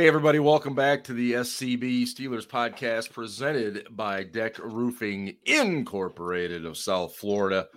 [0.00, 6.78] Hey, everybody, welcome back to the SCB Steelers podcast presented by Deck Roofing Incorporated of
[6.78, 7.68] South Florida.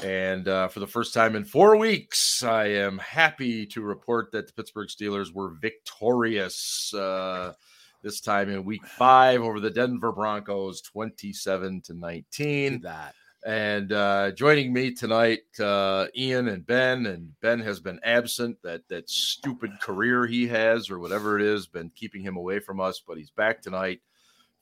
[0.00, 4.46] And uh, for the first time in four weeks, I am happy to report that
[4.46, 7.54] the Pittsburgh Steelers were victorious uh,
[8.02, 12.82] this time in week five over the Denver Broncos, 27 to 19.
[12.82, 13.16] That.
[13.44, 17.04] And uh, joining me tonight, uh, Ian and Ben.
[17.06, 18.56] And Ben has been absent.
[18.62, 22.80] That that stupid career he has, or whatever it is, been keeping him away from
[22.80, 23.02] us.
[23.06, 24.00] But he's back tonight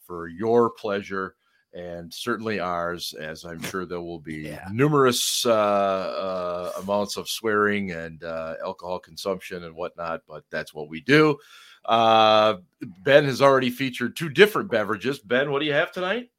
[0.04, 1.36] for your pleasure
[1.74, 3.14] and certainly ours.
[3.14, 4.66] As I'm sure there will be Yeah.
[4.72, 10.22] numerous uh, uh, amounts of swearing and uh, alcohol consumption and whatnot.
[10.26, 11.38] But that's what we do.
[11.84, 12.56] Uh,
[13.04, 15.20] ben has already featured two different beverages.
[15.20, 16.30] Ben, what do you have tonight?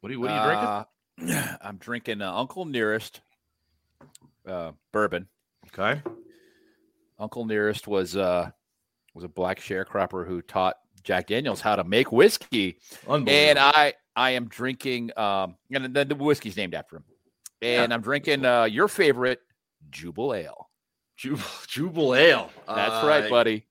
[0.00, 0.84] What are you, what are you drinking?
[1.62, 3.20] I'm drinking uh, Uncle Nearest
[4.46, 5.28] uh, bourbon.
[5.68, 6.02] Okay.
[7.18, 8.50] Uncle Nearest was uh,
[9.14, 14.30] was a black sharecropper who taught Jack Daniels how to make whiskey, and I I
[14.30, 17.04] am drinking um, and the, the whiskey's named after him,
[17.62, 19.40] and I'm drinking uh, your favorite
[19.90, 20.64] Jubelale.
[21.18, 21.36] Jubal,
[21.68, 22.48] Jubelale.
[22.66, 23.66] That's Uh, right, buddy.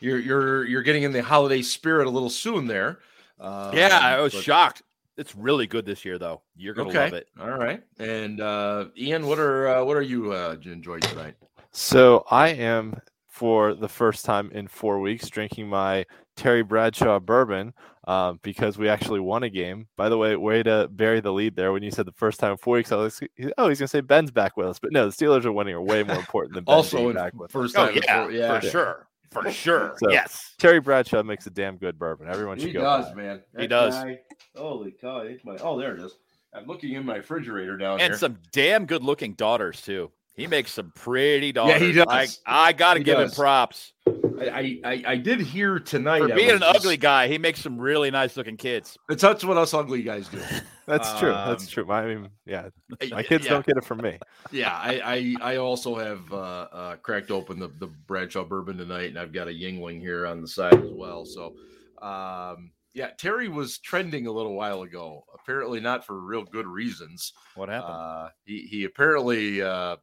[0.00, 3.00] You're you're you're getting in the holiday spirit a little soon there.
[3.38, 4.82] Uh, yeah, I was but- shocked.
[5.16, 6.42] It's really good this year, though.
[6.56, 7.04] You're gonna Okay.
[7.04, 7.28] love it.
[7.40, 7.82] All right.
[7.98, 11.34] And uh, Ian, what are uh, what are you uh, enjoying tonight?
[11.70, 16.04] So I am for the first time in four weeks drinking my
[16.36, 17.74] Terry Bradshaw bourbon
[18.06, 19.86] um, because we actually won a game.
[19.96, 21.72] By the way, way to bury the lead there.
[21.72, 23.88] When you said the first time in four weeks, I was like, oh, he's gonna
[23.88, 26.54] say Ben's back with us, but no, the Steelers are winning are way more important
[26.54, 27.52] than Ben also, being in back with us.
[27.52, 28.60] first Oh yeah, before- yeah.
[28.60, 29.94] for sure, for sure.
[29.98, 30.54] So- yes.
[30.58, 32.28] Terry Bradshaw makes a damn good bourbon.
[32.28, 32.68] Everyone should go.
[32.68, 32.82] He go.
[32.82, 33.16] does, buy it.
[33.16, 33.42] man.
[33.58, 33.94] He does.
[33.94, 34.20] guy-
[34.56, 35.26] holy cow!
[35.44, 36.16] My- Oh, there it is.
[36.54, 38.18] I'm looking in my refrigerator down and here.
[38.18, 40.10] some damn good looking daughters too.
[40.36, 41.80] He makes some pretty daughters.
[41.80, 42.40] Yeah, he does.
[42.46, 43.32] I, I got to give does.
[43.32, 43.92] him props
[44.40, 46.20] I, I, I I did hear tonight.
[46.20, 47.28] for being an just- ugly guy.
[47.28, 48.98] He makes some really nice looking kids.
[49.08, 50.40] That's that's what us ugly guys do.
[50.86, 51.30] That's true.
[51.30, 51.84] That's Um, true.
[51.86, 52.68] My, I mean, yeah,
[53.10, 53.52] my kids yeah.
[53.52, 54.18] don't get it from me.
[54.52, 56.36] Yeah, I I, I also have uh,
[56.70, 60.42] uh, cracked open the, the Bradshaw bourbon tonight, and I've got a Yuengling here on
[60.42, 61.24] the side as well.
[61.24, 61.54] So,
[62.02, 65.24] um, yeah, Terry was trending a little while ago.
[65.34, 67.32] Apparently, not for real good reasons.
[67.54, 67.94] What happened?
[67.94, 69.96] Uh, he he apparently uh,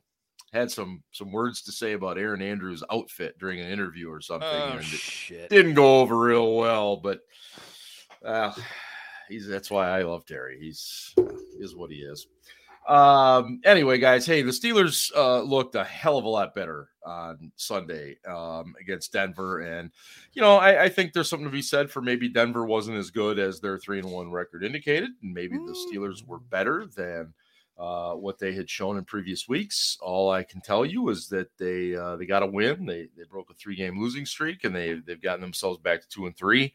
[0.54, 4.50] had some some words to say about Erin Andrews' outfit during an interview or something.
[4.50, 5.50] oh shit!
[5.50, 7.22] didn't go over real well, but
[8.26, 8.52] uh,
[9.30, 10.60] he's that's why I love Terry.
[10.60, 11.14] He's
[11.60, 12.28] is what he is.
[12.88, 17.52] Um, anyway, guys, hey, the Steelers uh, looked a hell of a lot better on
[17.56, 19.92] Sunday um, against Denver, and
[20.34, 23.12] you know, I, I think there's something to be said for maybe Denver wasn't as
[23.12, 27.34] good as their three and one record indicated, and maybe the Steelers were better than
[27.82, 29.98] uh, what they had shown in previous weeks.
[30.02, 32.86] All I can tell you is that they uh, they got a win.
[32.86, 36.08] They they broke a three game losing streak, and they they've gotten themselves back to
[36.08, 36.74] two and three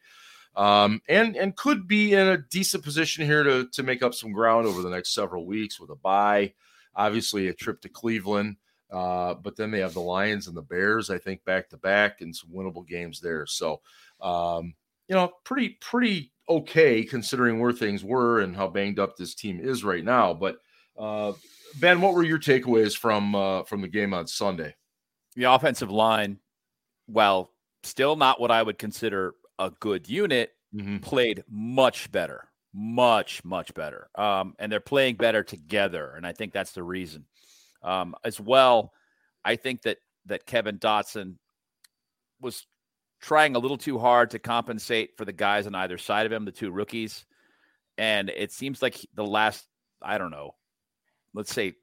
[0.57, 4.33] um, and and could be in a decent position here to to make up some
[4.33, 6.53] ground over the next several weeks with a bye.
[6.95, 8.57] Obviously, a trip to Cleveland,
[8.91, 11.11] uh, but then they have the Lions and the Bears.
[11.11, 13.45] I think back to back and some winnable games there.
[13.45, 13.83] So,
[14.23, 14.75] um,
[15.09, 19.61] you know, pretty pretty okay considering where things were and how banged up this team
[19.61, 20.33] is right now.
[20.33, 20.57] But
[20.99, 21.33] uh,
[21.81, 24.75] Ben, what were your takeaways from uh, from the game on Sunday?
[25.35, 26.39] The offensive line,
[27.09, 27.51] well,
[27.83, 30.99] still not what I would consider a good unit, Mm-hmm.
[30.99, 34.09] played much better, much much better.
[34.15, 37.25] Um, and they're playing better together, and I think that's the reason.
[37.83, 38.93] Um, as well,
[39.45, 41.37] I think that that Kevin Dotson
[42.41, 42.67] was
[43.21, 46.45] trying a little too hard to compensate for the guys on either side of him,
[46.45, 47.25] the two rookies,
[47.97, 49.67] and it seems like the last
[50.03, 50.57] I don't know,
[51.37, 51.75] let's say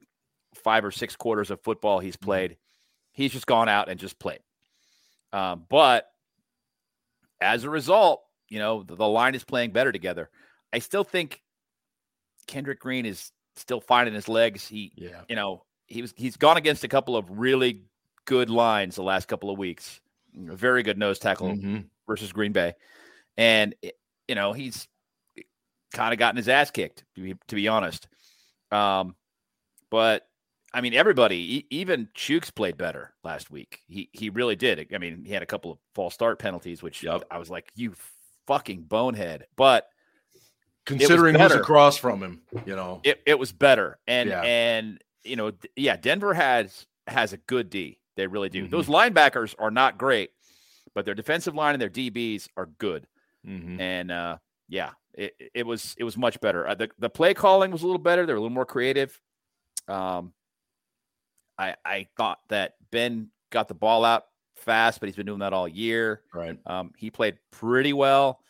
[0.54, 2.56] five or six quarters of football he's played,
[3.12, 4.40] he's just gone out and just played.
[5.32, 6.06] Um, but
[7.40, 10.28] as a result, you know, the, the line is playing better together.
[10.72, 11.40] I still think
[12.46, 14.66] Kendrick Green is still finding his legs.
[14.66, 15.22] He, Yeah.
[15.28, 17.82] you know, he was he's gone against a couple of really
[18.26, 20.00] good lines the last couple of weeks.
[20.48, 21.86] A very good nose tackle Mhm.
[22.06, 22.74] versus Green Bay,
[23.36, 24.88] and it- you know he's
[25.92, 28.08] kind of gotten his ass kicked to be, to be honest.
[28.72, 29.14] Um,
[29.94, 30.26] but
[30.72, 33.82] I mean, everybody, even Chuks played better last week.
[33.86, 34.88] He he really did.
[34.92, 37.22] I mean, he had a couple of false start penalties, which Yep.
[37.30, 37.94] I was like, you
[38.48, 39.46] fucking bonehead.
[39.56, 39.86] But
[40.84, 43.00] Considering who's across from him, you know.
[43.04, 44.42] it, it was better, and Yeah.
[44.42, 48.00] and you know, yeah, Denver has has a good D.
[48.16, 48.66] They really do.
[48.66, 48.70] Mhm.
[48.70, 50.30] Those linebackers are not great,
[50.94, 53.06] but their defensive line and their DBs are good.
[53.46, 53.78] Mhm.
[53.80, 54.38] and uh,
[54.68, 56.66] yeah, it, it was it was much better.
[56.66, 58.26] Uh, the the play calling was a little better.
[58.26, 59.20] They're a little more creative.
[59.88, 60.32] Um,
[61.58, 64.26] I I thought that Ben got the ball out
[64.56, 66.22] fast, but he's been doing that all year.
[66.32, 66.58] Right.
[66.66, 68.40] Um, he played pretty well.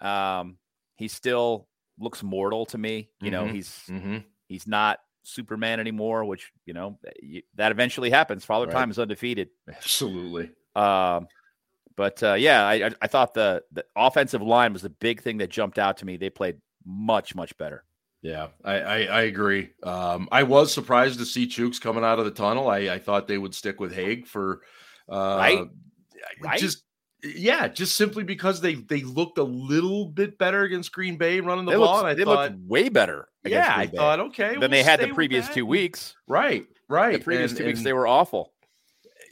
[0.00, 0.58] Um,
[0.96, 3.08] he still looks mortal to me.
[3.20, 3.52] You know, Mhm.
[3.52, 4.18] he's Mm-hmm.
[4.48, 6.98] he's not Superman anymore, which you know
[7.54, 8.44] that eventually happens.
[8.44, 8.72] Father Right.
[8.74, 9.48] Time is undefeated.
[9.68, 10.50] Absolutely.
[10.76, 11.28] Um,
[11.96, 15.38] but uh, yeah, I, I I thought the the offensive line was the big thing
[15.38, 16.16] that jumped out to me.
[16.16, 17.84] They played much much better.
[18.24, 19.68] Yeah, I, I, I agree.
[19.82, 22.68] Um, I was surprised to see Chuks coming out of the tunnel.
[22.68, 24.62] I, I thought they would stick with Haeg for
[25.12, 25.58] uh, Right?
[25.58, 25.68] I-
[26.40, 26.58] Right?
[26.58, 26.82] Just
[27.22, 31.66] yeah, just simply because they they looked a little bit better against Green Bay running
[31.66, 31.96] the They ball.
[31.96, 33.28] looked, and I they thought, looked way better.
[33.44, 36.14] against yeah, I thought okay, Then we'll they had the previous two weeks.
[36.26, 37.18] Right, right.
[37.18, 38.53] The previous And- two weeks and- they were awful.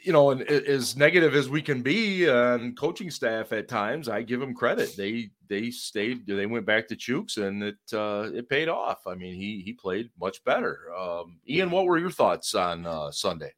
[0.02, 4.22] You know, and as negative as we can be on coaching staff at times, I
[4.22, 4.96] give them credit.
[4.96, 9.06] They they stayed, they went back to Chuks, and it uh, it paid off.
[9.06, 10.92] I mean, he he played much better.
[10.94, 13.52] Um, Ian, what were your thoughts on uh, Sunday?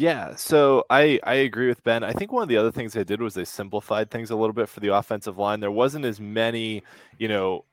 [0.00, 2.02] Yeah, so I I agree with Ben.
[2.02, 4.54] I think one of the other things they did was they simplified things a little
[4.54, 5.60] bit for the offensive line.
[5.60, 6.82] There wasn't as many,
[7.18, 7.66] you know,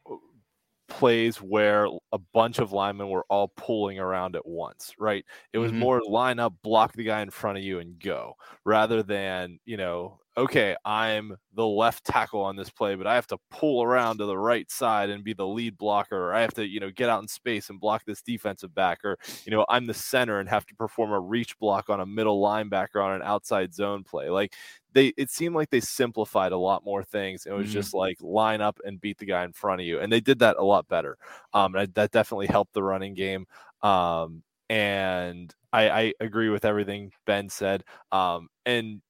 [0.88, 5.26] plays where a bunch of linemen were all pulling around at once, right?
[5.54, 5.74] It was Mhm.
[5.74, 8.36] more line up, block the guy in front of you and go,
[8.66, 13.26] rather than, you know, okay, I'm the left tackle on this play, but I have
[13.28, 16.54] to pull around to the right side and be the lead blocker, or I have
[16.56, 19.66] to, you know, get out in space and block this defensive back, or, you know,
[19.68, 23.14] I'm the center and have to perform a reach block on a middle linebacker on
[23.16, 24.30] an outside zone play.
[24.30, 24.54] Like
[24.98, 27.46] they it seemed like they simplified a lot more things.
[27.46, 27.72] It was Mhm.
[27.72, 30.00] just like line up and beat the guy in front of you.
[30.00, 31.18] And they did that a lot better.
[31.54, 33.48] Um and that definitely helped the running game.
[33.84, 37.84] Um and I, I agree with everything Ben said.
[38.12, 39.02] Um and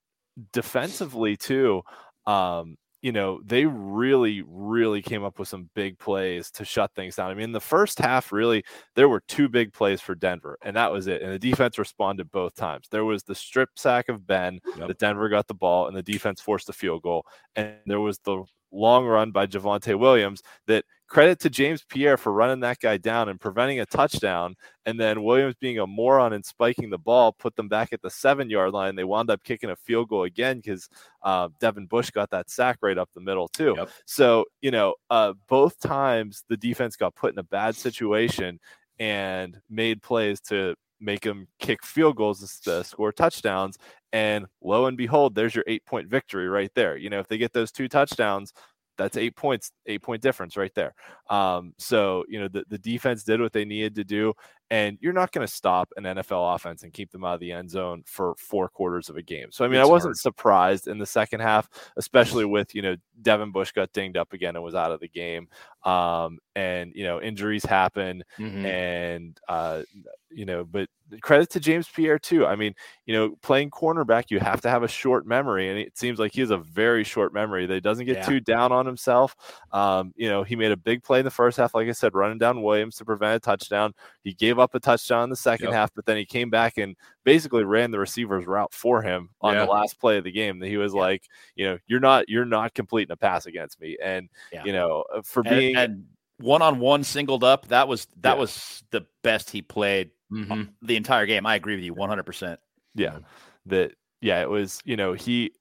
[0.54, 1.82] defensively too,
[2.26, 7.16] um, you know, they really, really came up with some big plays to shut things
[7.16, 7.30] down.
[7.30, 8.64] I mean, in the first half, really,
[8.96, 11.22] there were two big plays for Denver, and that was it.
[11.22, 12.88] And the defense responded both times.
[12.90, 14.88] There was the strip sack of Ben Yep.
[14.88, 17.26] that Denver got the ball, and the defense forced the field goal.
[17.56, 22.34] And there was the long run by Javonte Williams that credit to James Pierre for
[22.34, 24.56] running that guy down and preventing a touchdown.
[24.86, 28.10] And then Williams being a moron and spiking the ball put them back at the
[28.10, 28.96] seven yard line.
[28.96, 30.90] They wound up kicking a field goal again because
[31.24, 33.76] uh, Devin Bush got that sack right up the middle, too.
[33.78, 33.90] Yep.
[34.06, 38.60] So, you know, uh, both times the defense got put in a bad situation
[39.00, 43.78] and made plays to make them kick field goals to score touchdowns.
[44.14, 46.98] And lo and behold, there's your eight point victory right there.
[46.98, 48.54] You know, if they get those two touchdowns,
[48.98, 50.96] that's eight points, eight point difference right there.
[51.30, 54.34] Um, so, you know, the, the defense did what they needed to do.
[54.70, 57.52] And you're not going to stop an NFL offense and keep them out of the
[57.54, 59.50] end zone for four quarters of a game.
[59.52, 60.18] So, I mean, It's I wasn't hard.
[60.18, 64.56] surprised in the second half, especially with, you know, Devin Bush got dinged up again
[64.56, 65.48] and was out of the game.
[65.88, 68.66] Um, and, you know, injuries happen Mhm.
[68.66, 69.84] and uh,
[70.30, 70.90] you know, but
[71.22, 72.46] credit to James Pierre too.
[72.46, 72.74] I mean,
[73.06, 76.34] you know, playing cornerback, you have to have a short memory, and it seems like
[76.34, 77.66] he has a very short memory.
[77.66, 78.22] That he doesn't get Yeah.
[78.22, 79.36] too down on himself.
[79.72, 82.14] Um, you know, he made a big play in the first half, like I said,
[82.16, 83.94] running down Williams to prevent a touchdown.
[84.24, 85.72] He gave up a touchdown in the second Yep.
[85.72, 89.56] half, but then he came back and basically ran the receiver's route for him on
[89.56, 89.60] Yeah.
[89.60, 90.60] the last play of the game.
[90.60, 91.02] That he was Yeah.
[91.02, 91.24] like,
[91.56, 94.30] you know, you're not you're not completing a pass against me, and
[94.62, 96.06] you know, uh, for being and
[96.40, 98.40] one on one singled up, that was that Yeah.
[98.40, 100.70] was the best he played Mhm.
[100.82, 101.46] the entire game.
[101.46, 102.60] I agree with you 100%.
[102.96, 103.20] yeah
[103.66, 103.92] that
[104.22, 105.52] yeah it was you know he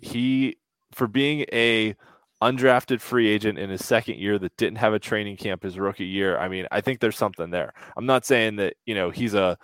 [0.00, 0.56] he
[0.92, 1.94] for being a
[2.42, 6.04] undrafted free agent in his second year that didn't have a training camp his rookie
[6.04, 9.32] year i mean i think there's something there i'm not saying that you know he's
[9.34, 9.56] a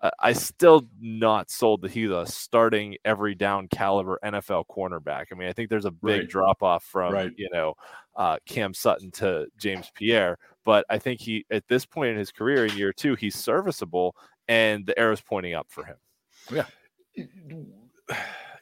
[0.00, 5.26] I- still not sold that he's a starting every down caliber NFL cornerback.
[5.32, 6.28] I mean, I think there's a big Right.
[6.28, 7.32] drop off from Right.
[7.36, 7.74] you know
[8.16, 12.30] uh, Cam Sutton to James Pierre, but I think he at this point in his
[12.32, 14.14] career in year two he's serviceable,
[14.48, 15.96] and the arrow's pointing up for him.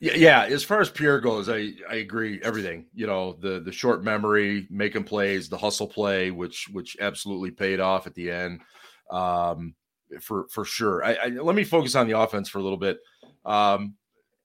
[0.01, 0.45] Yeah, yeah.
[0.45, 2.87] As far as Pierre goes, I I agree everything.
[2.95, 7.81] You know, the the short memory, making plays, the hustle play, which which absolutely paid
[7.81, 8.61] off at the end,
[9.11, 9.75] um,
[10.21, 11.05] for for sure.
[11.05, 12.99] I, I let me focus on the offense for a little bit.
[13.45, 13.95] Um,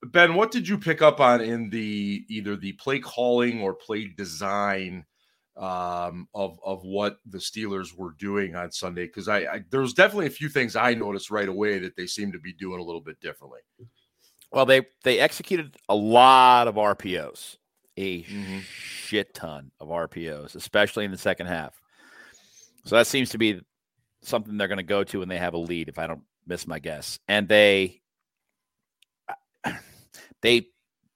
[0.03, 4.08] ben, what did you pick up on in the either the play calling or play
[4.08, 5.06] design
[5.58, 9.06] um, of of what the Steelers were doing on Sunday?
[9.06, 12.08] Because I, I there was definitely a few things I noticed right away that they
[12.08, 13.62] seemed to be doing a little bit differently.
[14.51, 17.58] Well, they they executed a lot of RPOs,
[17.98, 18.62] a Mhm.
[18.62, 21.80] shit ton of RPOs, especially in the second half.
[22.86, 23.62] So that seems to be
[24.24, 26.68] something they're going to go to when they have a lead, if I don't miss
[26.68, 27.20] my guess.
[27.28, 28.01] And they
[30.42, 30.68] they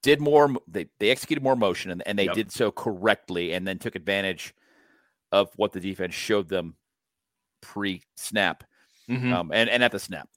[0.03, 0.55] did more.
[0.67, 2.35] They they executed more motion, and, and they Yep.
[2.35, 4.53] did so correctly, and then took advantage
[5.31, 6.75] of what the defense showed them
[7.62, 8.63] pre snap
[9.09, 9.31] Mhm.
[9.33, 10.29] um, and, and at the snap.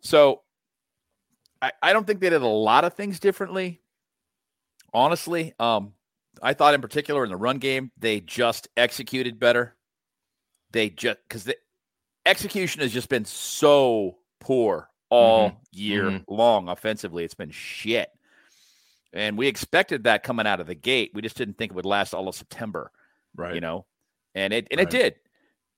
[0.00, 0.42] So
[1.62, 3.80] I, I don't think they did a lot of things differently.
[4.92, 5.94] Honestly, um,
[6.42, 9.76] I thought in particular in the run game they just executed better.
[10.72, 11.48] They just because
[12.28, 15.58] execution has just been so poor all mm-hmm.
[15.72, 16.32] year mm-hmm.
[16.32, 17.24] long offensively.
[17.24, 18.10] It's been shit.
[19.12, 21.12] And we expected that coming out of the gate.
[21.14, 22.92] We just didn't think it would last all of September.
[23.34, 23.54] Right.
[23.54, 23.86] You know,
[24.34, 24.86] and it and right.
[24.86, 25.14] it did.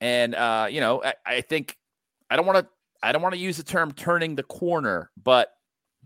[0.01, 1.77] And uh, you know, I, I think
[2.29, 2.69] I don't want to
[3.03, 5.53] I don't want to use the term turning the corner, but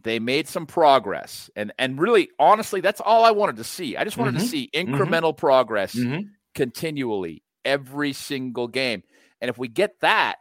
[0.02, 1.50] they made some progress.
[1.56, 3.96] And and really honestly, that's all I wanted to see.
[3.96, 4.44] I just wanted mm-hmm.
[4.44, 4.94] to see mm-hmm.
[4.94, 6.28] incremental progress mm-hmm.
[6.54, 9.02] continually every single game.
[9.44, 10.36] And if we get that,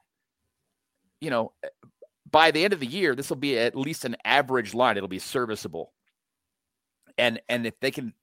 [1.19, 1.51] you know,
[2.31, 4.95] by the end of the year, this will be at least an average line.
[4.95, 5.91] It'll be serviceable.
[7.17, 8.13] And and if they can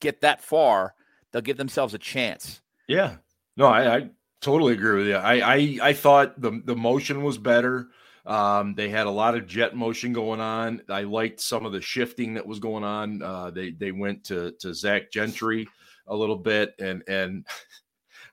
[0.00, 0.92] get that far,
[1.32, 2.60] they'll give themselves a chance.
[2.86, 3.16] Yeah.
[3.56, 4.10] No, I, I
[4.42, 5.14] totally agree with you.
[5.14, 7.88] I, I I thought the the motion was better.
[8.26, 10.82] Um, they had a lot of jet motion going on.
[10.90, 13.22] I liked some of the shifting that was going on.
[13.22, 15.66] Uh, they they went to to Zach Gentry
[16.08, 17.46] a little bit, and and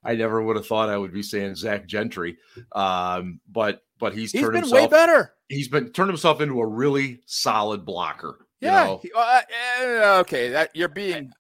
[0.04, 2.38] I never would have thought I would be saying Zach Gentry,
[2.72, 5.34] um, but but he's, he's turned been himself, way better.
[5.48, 8.48] He's been turned himself into a really solid blocker.
[8.62, 8.98] Yeah.
[9.04, 9.20] You know?
[9.20, 9.42] uh,
[9.82, 10.50] uh, okay.
[10.50, 11.32] That you're being.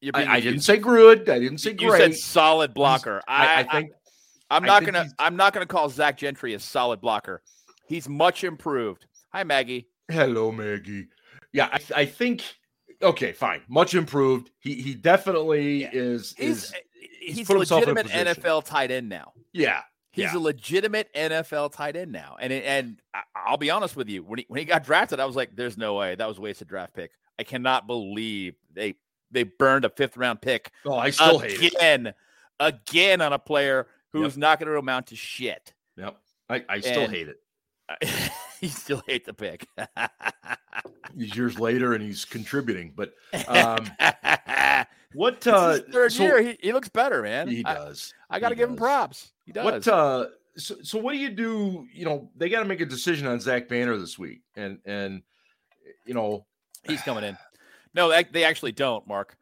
[0.00, 1.28] You're being I, I, didn't say good.
[1.28, 1.88] I didn't say great.
[1.88, 3.20] You said solid blocker.
[3.26, 3.90] I, I, think.
[4.48, 5.08] I'm not gonna.
[5.18, 7.42] I'm not gonna call Zach Gentry a solid blocker.
[7.88, 9.06] He's much improved.
[9.32, 9.88] Hi, Maggie.
[10.08, 11.08] Hello, Maggie.
[11.52, 12.44] Yeah, I, I think.
[13.02, 13.62] Okay, fine.
[13.68, 14.50] Much improved.
[14.60, 15.90] He he definitely yeah.
[15.92, 16.34] is.
[16.38, 16.74] He's, is
[17.20, 19.32] he's, a legitimate NFL tight end now.
[19.52, 19.82] Yeah,
[20.18, 20.38] He's yeah.
[20.38, 23.00] a legitimate NFL tight end now, and and
[23.36, 25.76] I'll be honest with you, when he when he got drafted, I was like, "There's
[25.76, 28.96] no way that was a wasted draft pick." I cannot believe they
[29.30, 30.72] they burned a fifth round pick.
[30.84, 32.14] Oh, I still again, hate it
[32.58, 34.38] again on a player who's yep.
[34.38, 35.72] not going to amount to shit.
[35.96, 36.16] Yep,
[36.48, 38.32] I, I still and hate it.
[38.60, 39.68] you still hate the pick.
[41.16, 43.14] he's years later and he's contributing, but
[43.46, 43.88] um,
[45.14, 47.48] what uh, third so, year he, he looks better, man.
[47.48, 48.12] He does.
[48.30, 48.74] I, I got to give does.
[48.74, 49.32] him props.
[49.44, 49.64] He does.
[49.64, 51.86] What uh so, so what do you do?
[51.92, 55.22] You know, they got to make a decision on Zach Banner this week, and and
[56.04, 56.46] you know
[56.84, 57.38] he's coming in.
[57.94, 59.36] No, they, they actually don't, Mark.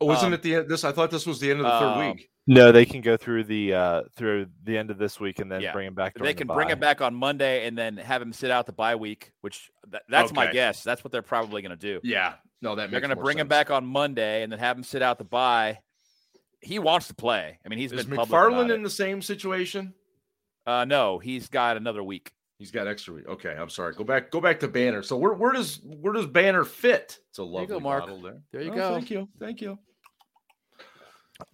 [0.00, 0.68] Oh, wasn't um, it the end?
[0.68, 2.30] This I thought this was the end of the third uh, week.
[2.48, 5.60] No, they can go through the uh through the end of this week and then
[5.60, 5.72] yeah.
[5.72, 6.14] bring him back.
[6.18, 8.72] They can the bring him back on Monday and then have him sit out the
[8.72, 10.34] bye week, which th- that's okay.
[10.34, 10.82] my guess.
[10.82, 12.00] That's what they're probably going to do.
[12.04, 13.42] Yeah, no, that they're going to bring sense.
[13.42, 15.78] him back on Monday and then have him sit out the bye.
[16.60, 17.58] He wants to play.
[17.64, 19.94] I mean, he's is been McFarland in the same situation.
[20.66, 22.32] Uh, no, he's got another week.
[22.58, 23.28] He's got extra week.
[23.28, 23.92] Okay, I'm sorry.
[23.94, 24.30] Go back.
[24.30, 25.02] Go back to Banner.
[25.02, 27.18] So where where does where does Banner fit?
[27.28, 28.06] It's a lovely there go, Mark.
[28.22, 28.40] there.
[28.50, 28.94] There you oh, go.
[28.94, 29.28] Thank you.
[29.38, 29.78] Thank you.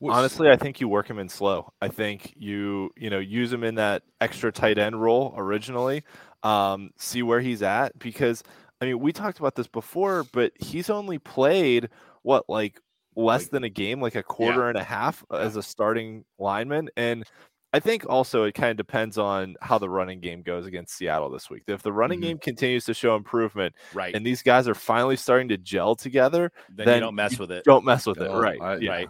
[0.01, 1.73] Honestly, I think you work him in slow.
[1.81, 6.05] I think you you know use him in that extra tight end role originally.
[6.45, 8.45] Um, see where he's at because
[8.83, 11.89] I mean we talked about this before, but he's only played
[12.23, 12.81] what like
[13.15, 14.69] less than a game, like a quarter yeah.
[14.71, 15.39] and a half yeah.
[15.39, 17.25] as a starting lineman, and
[17.73, 21.31] I think also it kind of depends on how the running game goes against Seattle
[21.31, 21.63] this week.
[21.69, 22.29] If the running mm-hmm.
[22.29, 26.51] game continues to show improvement, right, and these guys are finally starting to gel together,
[26.69, 27.65] then, then you don't mess with it.
[27.65, 28.61] Don't mess with it, right?
[28.61, 28.91] I, yeah.
[28.91, 29.09] Right.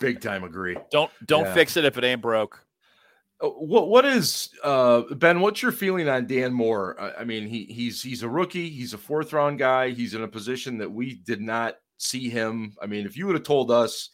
[0.00, 0.78] Big time agree.
[0.90, 1.54] Don't don't yeah.
[1.54, 2.64] fix it if it ain't broke.
[3.40, 5.40] Uh, what what is uh, Ben?
[5.40, 6.96] What's your feeling on Dan Moore?
[7.00, 8.68] I, I mean, he he's he's a rookie.
[8.68, 9.90] He's a fourth round guy.
[9.90, 12.74] He's in a position that we did not see him.
[12.82, 14.10] I mean, if you would have told us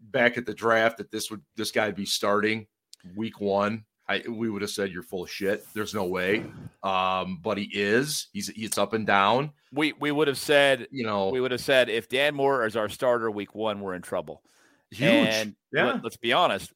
[0.00, 2.66] back at the draft that this would this guy be starting
[3.14, 5.66] week one, I we would have said you're full of shit.
[5.74, 6.44] There's no way.
[6.82, 8.28] Um, but he is.
[8.32, 9.52] He's he's up and down.
[9.72, 12.76] We we would have said, you know, we would have said if Dan Moore is
[12.76, 14.42] our starter week one, we're in trouble.
[14.90, 15.10] Huge.
[15.10, 15.92] And yeah.
[15.92, 16.72] Let, us be honest.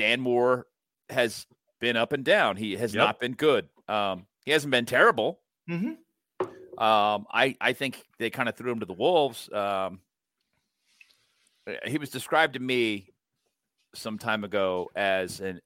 [0.00, 0.66] Dan Moore
[1.10, 1.46] has
[1.78, 2.56] been up and down.
[2.56, 3.04] He has yep.
[3.04, 3.68] not been good.
[3.86, 5.40] Um, he hasn't been terrible.
[5.68, 6.82] Mm-hmm.
[6.82, 9.52] Um, I I think they kind of threw him to the wolves.
[9.52, 10.00] Um,
[11.84, 13.10] he was described to me
[13.94, 15.60] some time ago as an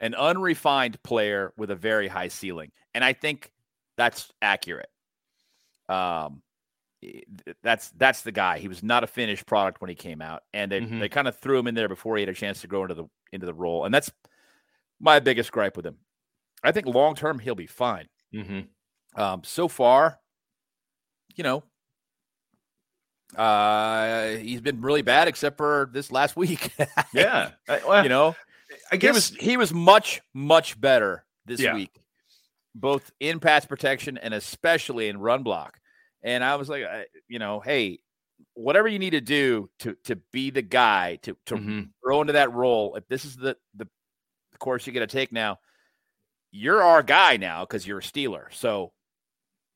[0.00, 3.52] an unrefined player with a very high ceiling, and I think
[3.96, 4.90] that's accurate.
[5.88, 6.42] Um,
[7.62, 8.58] that's that's the guy.
[8.58, 11.00] He was not a finished product when he came out, and they mm-hmm.
[11.00, 12.94] they kind of threw him in there before he had a chance to grow into
[12.94, 14.10] the into the role, and that's
[15.00, 15.96] my biggest gripe with him.
[16.62, 18.08] I think long term he'll be fine.
[18.34, 19.20] Mm-hmm.
[19.20, 20.18] Um, so far,
[21.34, 21.62] you know,
[23.36, 26.72] uh, he's been really bad except for this last week.
[27.12, 28.36] yeah, well, you know,
[28.90, 31.74] I guess he was, he was much much better this yeah.
[31.74, 32.00] week,
[32.74, 35.78] both in pass protection and especially in run block.
[36.22, 36.84] And I was like,
[37.28, 38.00] you know, hey,
[38.54, 41.80] whatever you need to do to to be the guy to to mm-hmm.
[42.02, 42.96] grow into that role.
[42.96, 43.88] If this is the the,
[44.58, 45.58] course you got to take now,
[46.50, 48.46] you're our guy now because you're a Steeler.
[48.50, 48.92] So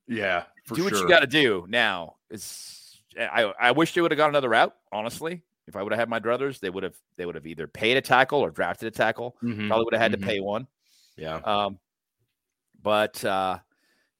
[0.09, 0.85] Yeah, do sure.
[0.85, 2.17] what you got to do now.
[2.31, 4.75] Is I I wish they would have gone another route.
[4.91, 7.67] Honestly, if I would have had my druthers, they would have they would have either
[7.67, 9.37] paid a tackle or drafted a tackle.
[9.43, 9.69] Mhm.
[9.69, 10.21] Probably would have had Mhm.
[10.21, 10.67] to pay one.
[11.17, 11.79] Yeah, Um,
[12.81, 13.59] but uh,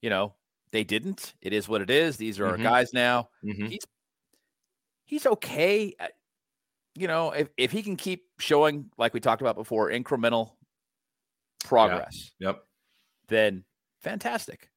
[0.01, 0.35] you know
[0.71, 1.33] they didn't.
[1.41, 2.17] It is what it is.
[2.17, 2.51] These are Mhm.
[2.51, 3.29] our guys now.
[3.43, 3.77] Mhm.
[5.05, 5.93] He's okay.
[5.99, 6.07] Uh,
[6.95, 10.57] You know, if if he can keep showing like we talked about before, incremental
[11.63, 12.65] progress, yep.
[13.27, 13.63] then
[14.01, 14.69] fantastic.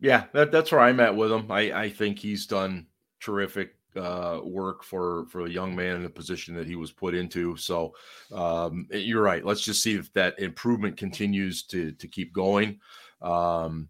[0.00, 1.50] Yeah, that, that's where I'm at with him.
[1.50, 2.88] I, I think he's done
[3.20, 7.14] terrific uh, work for for a young man in the position that he was put
[7.14, 7.56] into.
[7.56, 7.94] So
[8.32, 9.44] um, you're right.
[9.44, 12.78] Let's just see if that improvement continues to to keep going.
[13.22, 13.88] Um,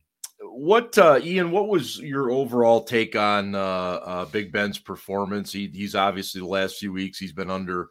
[0.52, 1.50] what uh, Ian?
[1.50, 5.52] What was your overall take on uh, uh, Big Ben's performance?
[5.52, 7.86] He, he's obviously the last few weeks he's been under a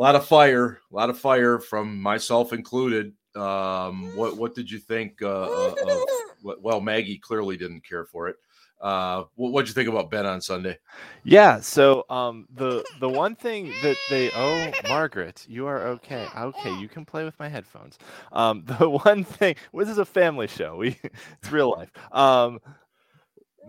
[0.00, 3.12] lot of fire, a lot of fire from myself included.
[3.34, 6.00] Um, what what did you think uh, uh, of
[6.42, 8.36] well, well, Maggie clearly didn't care for it.
[8.80, 10.78] Uh, what what'd you think about Ben on Sunday?
[11.24, 11.60] Yeah.
[11.60, 16.26] So um, the the one thing that they oh Margaret, you are okay.
[16.36, 17.98] Okay, you can play with my headphones.
[18.32, 20.76] Um, the one thing well, this is a family show.
[20.76, 20.98] We
[21.40, 21.90] it's real life.
[22.12, 22.60] Um,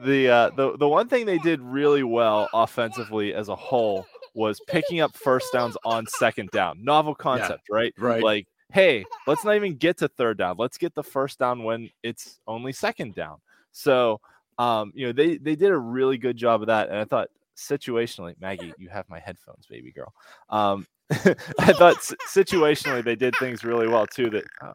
[0.04, 4.60] the uh, the the one thing they did really well offensively as a whole was
[4.68, 6.84] picking up first downs on second down.
[6.84, 7.94] Novel concept, right?
[7.98, 8.24] Right.
[8.24, 10.56] Like, hey, let's not even get to third down.
[10.60, 13.38] Let's get the first down when it's only second down.
[13.72, 14.22] So,
[14.58, 17.30] um, you know, they they did a really good job of that, and I thought
[17.58, 20.14] situationally, Maggie, you have my headphones, baby girl.
[20.50, 21.98] Um, I thought
[22.30, 24.30] situationally they did things really well too.
[24.30, 24.72] That uh,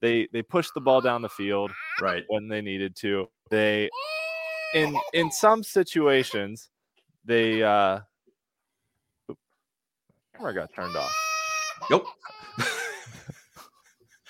[0.00, 2.24] they they pushed the ball down the field right.
[2.28, 3.26] when they needed to.
[3.50, 3.88] They
[4.74, 6.70] in in some situations
[7.24, 8.00] they uh
[10.36, 11.14] camera got turned off.
[11.90, 12.06] Nope.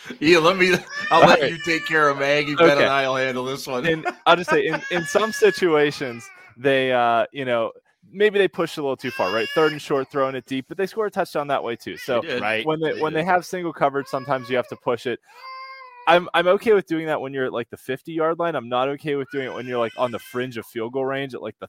[0.21, 0.73] yeah, let me.
[1.11, 1.51] I'll let Alright.
[1.53, 2.55] you take care of Maggie.
[2.55, 3.87] Ben and I'll handle this one.
[3.87, 7.71] And I'll just say in, in some situations they uh you know
[8.11, 9.49] maybe they pushed a little too far, right?
[9.55, 11.97] Third and short, throwing it deep, but they scored a touchdown that way too.
[11.99, 12.41] So They.
[12.41, 12.67] Right.
[12.67, 13.21] when they They when did.
[13.21, 15.21] they have single coverage, sometimes you have to push it.
[16.07, 18.55] I'm I'm okay with doing that when you're at like the 50 yard line.
[18.55, 21.05] I'm not okay with doing it when you're like on the fringe of field goal
[21.05, 21.69] range at like the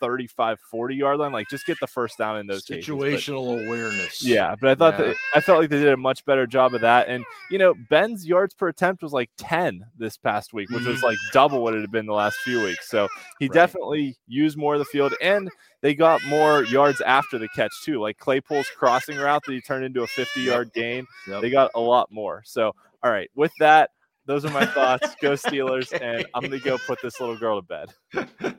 [0.00, 1.32] 35 40 yard line.
[1.32, 2.86] Like just get the first down in those cases.
[2.88, 4.22] But- Situational awareness.
[4.24, 5.06] yeah, but I thought Yeah.
[5.06, 7.08] that I felt like they did a much better job of that.
[7.08, 11.02] And you know, Ben's yards per attempt was like 10 this past week, which was
[11.02, 12.88] like double what it had been the last few weeks.
[12.90, 13.08] So
[13.38, 13.52] he Right.
[13.54, 18.00] definitely used more of the field and they got more yards after the catch too.
[18.00, 21.06] Like Claypool's crossing route that he turned into a 50 yard gain.
[21.26, 21.40] Yep.
[21.42, 22.42] They got a lot more.
[22.44, 23.90] So all right, with that,
[24.26, 25.14] those are my thoughts.
[25.22, 27.94] Go Steelers, and I'm gonna go put this little girl to bed.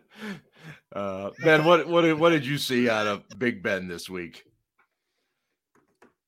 [0.93, 4.43] Uh, ben, what what did, what did you see out of Big Ben this week?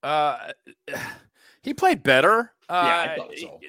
[0.03, 0.51] Uh,
[1.61, 2.51] he played better.
[2.69, 3.59] Uh, Yeah, I thought so.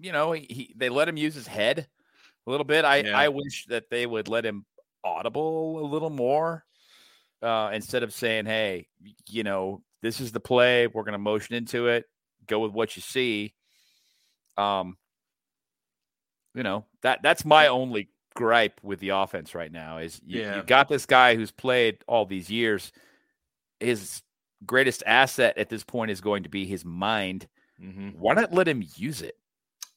[0.00, 1.88] You know, he, he they let him use his head
[2.46, 2.84] a little bit.
[2.84, 3.18] I Yeah.
[3.18, 4.64] I wish that they would let him
[5.02, 6.64] audible a little more
[7.42, 8.88] uh, instead of saying, "Hey,
[9.28, 10.86] you know, this is the play.
[10.86, 12.04] We're going to motion into it.
[12.46, 13.54] Go with what you see."
[14.56, 14.96] Um,
[16.54, 20.54] you know that that's my only gripe with the offense right now is you, Yeah.
[20.56, 22.92] you've got this guy who's played all these years.
[23.80, 24.22] His
[24.64, 27.48] greatest asset at this point is going to be his mind.
[27.82, 28.10] Mm-hmm.
[28.10, 29.36] Why not let him use it?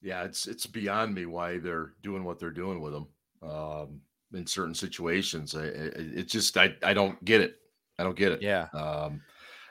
[0.02, 3.06] Yeah, it's it's beyond me why they're doing what they're doing with him
[3.48, 4.00] um,
[4.34, 5.54] in certain situations.
[5.54, 7.54] I, it just I I don't get it.
[7.96, 8.42] I don't get it.
[8.42, 8.66] Yeah.
[8.74, 9.20] Um,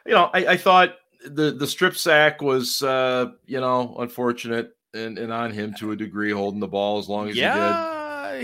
[0.05, 5.17] you know, I, I thought the the strip sack was uh, you know unfortunate and,
[5.17, 7.47] and on him to a degree, holding the ball as long as he did.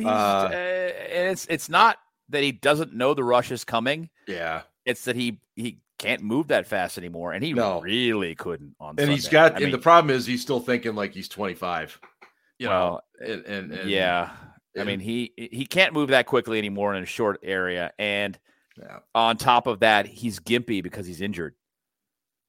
[0.05, 1.97] Uh, uh, and it's it's not
[2.29, 4.09] that he doesn't know the rush is coming.
[4.27, 7.81] Yeah, It's that he he can't move that fast anymore, and he No.
[7.81, 8.95] really couldn't on.
[8.99, 9.53] and he's got.
[9.53, 11.99] I and mean, the problem is he's still thinking like he's twenty five.
[12.59, 14.31] You well, know, and, and, and yeah.
[14.79, 18.37] I mean, he he can't move that quickly anymore in a short area, and
[18.77, 21.55] yeah, on top of that, he's gimpy because he's injured,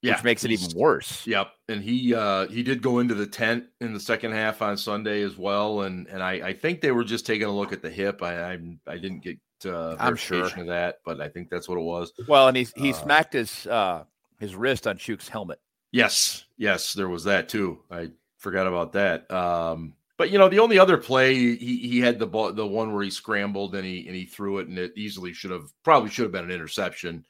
[0.03, 1.27] yeah, which makes it even worse.
[1.27, 4.77] Yep, and he uh he did go into the tent in the second half on
[4.77, 7.83] Sunday as well, and and I I think they were just taking a look at
[7.83, 8.23] the hip.
[8.23, 10.45] I I, I didn't get uh, I'm sure.
[10.45, 12.13] of that, but I think that's what it was.
[12.29, 14.05] Well, and he he Uh, smacked his uh
[14.39, 15.61] his wrist on Chuk's helmet.
[15.91, 17.81] Yes, yes, there was that too.
[17.91, 19.29] I forgot about that.
[19.33, 22.93] Um, but you know, the only other play he he had the ball, the one
[22.93, 26.11] where he scrambled and he and he threw it, and it easily should have probably
[26.11, 27.25] should have been an interception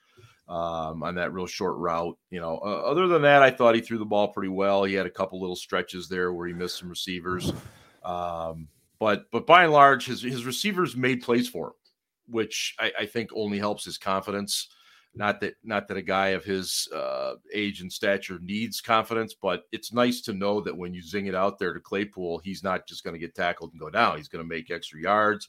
[0.49, 2.17] um, on that real short route.
[2.31, 4.85] You know, uh, other than that, I thought he threw the ball pretty well.
[4.85, 7.53] He had a couple little stretches there where he missed some receivers,
[8.05, 11.75] um, but but by and large, his his receivers made plays for him,
[12.29, 14.69] which I, I think only helps his confidence.
[15.15, 19.65] Not that not that a guy of his uh, age and stature needs confidence, but
[19.73, 22.87] it's nice to know that when you zing it out there to Claypool, he's not
[22.87, 24.17] just going to get tackled and go down.
[24.17, 25.49] He's going to make extra yards.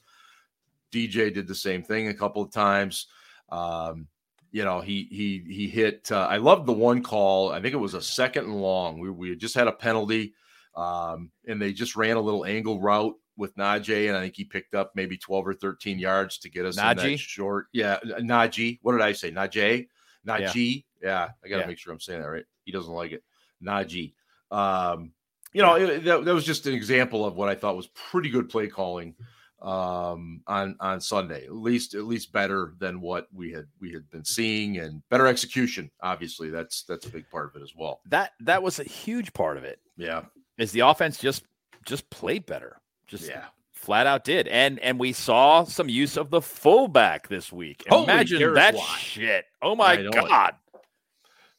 [0.91, 3.07] DJ did the same thing a couple of times.
[3.49, 4.07] Um,
[4.51, 6.11] you know, he he he hit.
[6.11, 7.51] Uh, I loved the one call.
[7.51, 8.99] I think it was a second and long.
[8.99, 10.33] We we just had a penalty,
[10.75, 14.43] um, and they just ran a little angle route with Najee, and I think he
[14.43, 17.19] picked up maybe twelve or thirteen yards to get us Najee?
[17.19, 17.67] short.
[17.73, 18.79] Yeah, Najee.
[18.81, 19.31] What did I say?
[19.31, 19.87] Najee.
[20.27, 20.83] Najee.
[21.01, 21.67] Yeah, yeah I got to yeah.
[21.67, 22.45] make sure I'm saying that right.
[22.65, 23.23] He doesn't like it.
[23.63, 24.13] Najee.
[24.51, 25.13] Um,
[25.53, 28.29] you know, it, that, that was just an example of what I thought was pretty
[28.29, 29.15] good play calling
[29.61, 31.45] um, on on Sunday.
[31.45, 35.27] At least at least better than what we had we had been seeing, and better
[35.27, 35.89] execution.
[36.01, 38.01] Obviously, that's that's a big part of it as well.
[38.05, 39.79] That that was a huge part of it.
[39.97, 40.23] Yeah,
[40.57, 41.43] is the offense just
[41.85, 42.81] just played better?
[43.07, 43.45] Just yeah.
[43.71, 47.85] Flat out did, and and we saw some use of the fullback this week.
[47.89, 48.99] Holy Imagine that Watt.
[48.99, 49.45] shit!
[49.61, 50.55] Oh my god!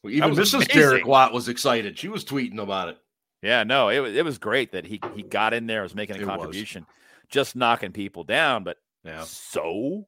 [0.02, 0.54] Well, even Mrs.
[0.54, 0.74] Amazing.
[0.74, 1.98] Derek Watt was excited.
[1.98, 2.98] She was tweeting about it.
[3.42, 6.16] Yeah, no, it was it was great that he he got in there, was making
[6.16, 6.82] a it contribution.
[6.82, 6.94] Was
[7.30, 8.64] just knocking people down.
[8.64, 9.24] But yeah.
[9.24, 10.06] so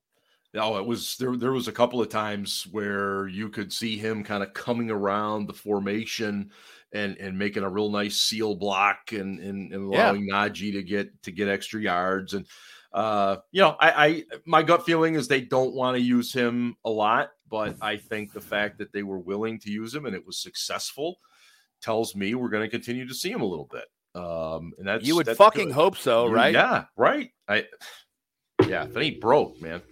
[0.54, 1.36] no, it was there.
[1.36, 5.46] There was a couple of times where you could see him kind of coming around
[5.46, 6.50] the formation
[6.92, 10.48] and and making a real nice seal block and and, and allowing yeah.
[10.48, 12.34] Najee to get to get extra yards.
[12.34, 12.46] And
[12.92, 16.76] uh, you know, I, I my gut feeling is they don't want to use him
[16.84, 20.14] a lot, but I think the fact that they were willing to use him and
[20.14, 21.16] it was successful
[21.80, 23.84] tells me we're going to continue to see him a little bit.
[24.14, 25.74] Um, and that's you would that's fucking good.
[25.74, 26.52] hope so, right?
[26.52, 27.30] Yeah, right.
[27.48, 27.66] I
[28.68, 29.82] yeah, if it ain't broke, man.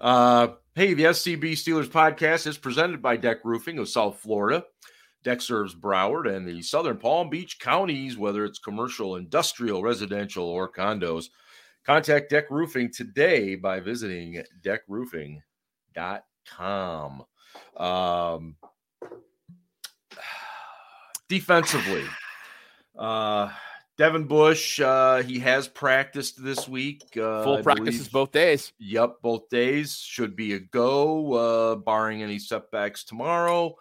[0.00, 4.64] Uh, hey, the SCB Steelers podcast is presented by Deck Roofing of South Florida.
[5.22, 10.72] Deck serves Broward and the southern Palm Beach counties, whether it's commercial, industrial, residential, or
[10.72, 11.26] condos.
[11.84, 17.22] Contact Deck Roofing today by visiting deckroofing.com.
[17.76, 18.56] Um,
[21.28, 22.04] defensively,
[23.00, 23.50] uh,
[23.96, 27.02] Devin Bush, uh, he has practiced this week.
[27.16, 28.72] Uh, Full practices both days.
[28.78, 33.74] Yep, both days should be a go, uh, barring any setbacks tomorrow,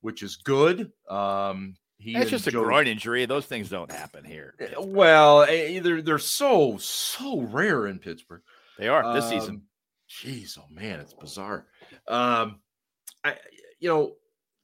[0.00, 0.92] which is good.
[1.10, 3.26] Um, he it's just Joe, a groin injury.
[3.26, 4.54] Those things don't happen here.
[4.60, 8.42] Eh, well, eh, they're they're so so rare in Pittsburgh.
[8.78, 9.62] They are this um, season.
[10.08, 11.66] Jeez, oh man, it's bizarre.
[12.06, 12.60] Um,
[13.24, 13.36] I
[13.80, 14.12] you know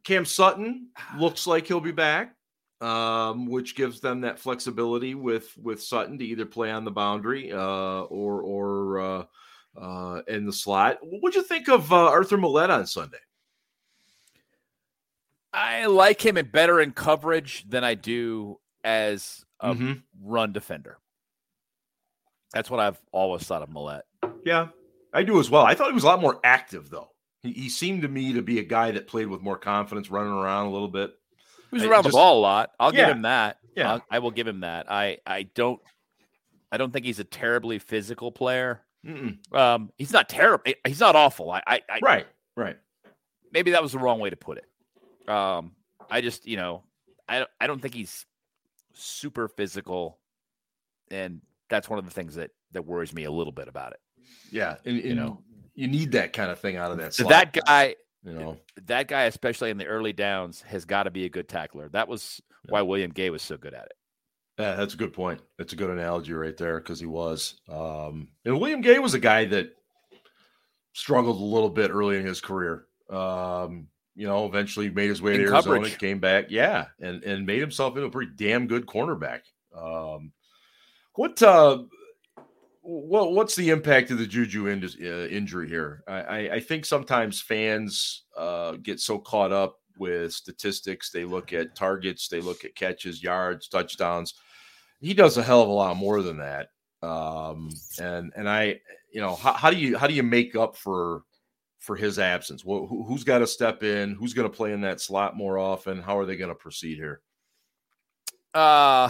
[0.04, 2.34] Cam Sutton looks like he'll be back
[2.82, 7.52] um, which gives them that flexibility with with Sutton to either play on the boundary
[7.52, 9.24] uh, or or uh,
[9.80, 10.98] uh, in the slot.
[11.00, 13.18] What'd you think of uh, Arthur Maulet on Sunday?
[15.52, 19.92] I like him better in coverage than I do as a mm-hmm.
[20.20, 20.98] run defender.
[22.52, 24.02] That's what I've always thought of Maulet.
[24.44, 24.68] Yeah,
[25.12, 25.62] I do as well.
[25.62, 27.10] I thought he was a lot more active though.
[27.42, 30.32] He, he seemed to me to be a guy that played with more confidence, running
[30.32, 31.12] around a little bit.
[31.72, 32.72] He was around just, the ball a lot.
[32.78, 33.58] I'll yeah, give him that.
[33.74, 34.90] Yeah, I'll, I will give him that.
[34.90, 35.80] I I don't
[36.70, 38.82] I don't think he's a terribly physical player.
[39.06, 39.38] Mm-mm.
[39.56, 40.64] Um, he's not terrible.
[40.86, 41.50] He's not awful.
[41.50, 42.76] I, I, I, right, right.
[43.52, 45.28] Maybe that was the wrong way to put it.
[45.28, 45.72] Um,
[46.10, 46.84] I just you know
[47.28, 48.26] I I don't think he's
[48.92, 50.18] super physical,
[51.10, 54.00] and that's one of the things that that worries me a little bit about it.
[54.50, 55.42] Yeah, and, and you know
[55.74, 57.14] you need that kind of thing out of that.
[57.14, 61.10] So that guy, you know, that guy, especially in the early downs, has got to
[61.10, 61.88] be a good tackler.
[61.88, 62.72] That was yeah.
[62.72, 63.92] why William Gay was so good at it.
[64.58, 65.40] Yeah, that's a good point.
[65.58, 67.60] That's a good analogy right there because he was.
[67.68, 69.74] Um, and William Gay was a guy that
[70.92, 72.84] struggled a little bit early in his career.
[73.10, 77.46] Um, you know, eventually made his way in to Arizona, came back, yeah, and and
[77.46, 79.40] made himself into a pretty damn good cornerback.
[79.74, 80.32] Um,
[81.14, 81.82] what uh,
[82.82, 86.02] well, what's the impact of the Juju in, uh, injury here?
[86.08, 91.10] I, I, think sometimes fans uh, get so caught up with statistics.
[91.10, 94.34] They look at targets, they look at catches, yards, touchdowns.
[95.00, 96.68] He does a hell of a lot more than that.
[97.02, 98.80] Um, and and I,
[99.12, 101.22] you know, how, how do you how do you make up for
[101.78, 102.64] for his absence?
[102.64, 104.14] Well, who, has got to step in?
[104.14, 106.00] Who's going to play in that slot more often?
[106.00, 107.20] How are they going to proceed here?
[108.54, 109.08] Uh,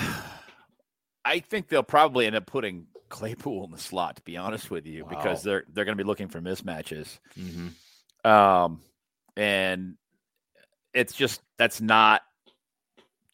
[1.25, 4.87] I think they'll probably end up putting Claypool in the slot, to be honest with
[4.87, 5.11] you, wow.
[5.11, 7.19] because they're they're going to be looking for mismatches.
[7.39, 8.29] Mm-hmm.
[8.29, 8.81] Um,
[9.37, 9.97] and
[10.95, 12.23] it's just that's not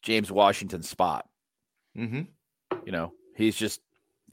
[0.01, 1.29] James Washington's spot.
[1.97, 2.23] Mm-hmm.
[2.85, 3.79] You know, he's just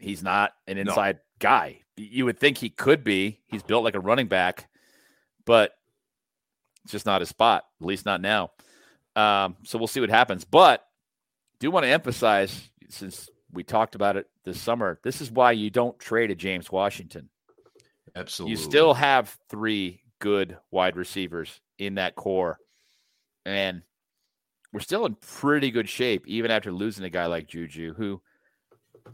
[0.00, 1.20] he's not an inside no.
[1.38, 1.80] guy.
[1.96, 3.38] You would think he could be.
[3.46, 4.68] He's built like a running back,
[5.44, 5.72] but
[6.82, 7.66] it's just not his spot.
[7.80, 8.50] At least not now.
[9.14, 10.44] Um, so we'll see what happens.
[10.44, 10.84] But
[11.60, 14.98] do want to emphasize since we talked about it this summer.
[15.02, 17.28] This is why you don't trade a James Washington.
[18.14, 18.52] Absolutely.
[18.52, 22.58] You still have three good wide receivers in that core.
[23.44, 23.82] And
[24.72, 28.20] we're still in pretty good shape, even after losing a guy like Juju, who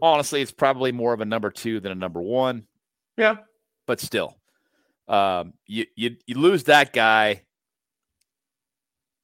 [0.01, 2.65] honestly is probably more of a number two than a number one.
[3.17, 3.37] Yeah.
[3.87, 4.37] But still,
[5.09, 7.43] um, you, you, you lose that guy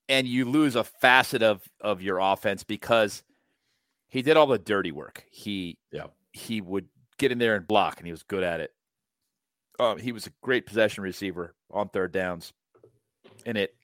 [0.09, 3.23] and you lose a facet of, of your offense because
[4.09, 5.25] he did all the dirty work.
[5.31, 6.07] He, yeah.
[6.33, 8.73] he would get in there and block, and he was good at it.
[9.79, 12.53] Um, he was a great possession receiver on third downs,
[13.47, 13.75] and it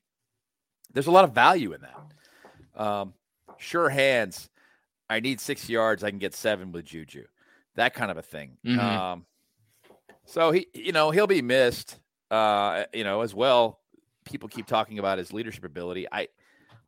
[0.93, 2.81] there's a lot of value in that.
[2.81, 3.15] Um,
[3.59, 4.49] sure hands.
[5.11, 6.03] I need six yards.
[6.03, 7.25] I can get seven with Juju.
[7.77, 8.57] That kind of a thing.
[8.65, 8.79] Mhm.
[8.79, 9.27] Um,
[10.25, 12.01] so he, you know, he'll be missed.
[12.31, 13.81] Uh, you know, as well.
[14.25, 16.07] People keep talking about his leadership ability.
[16.11, 16.29] I,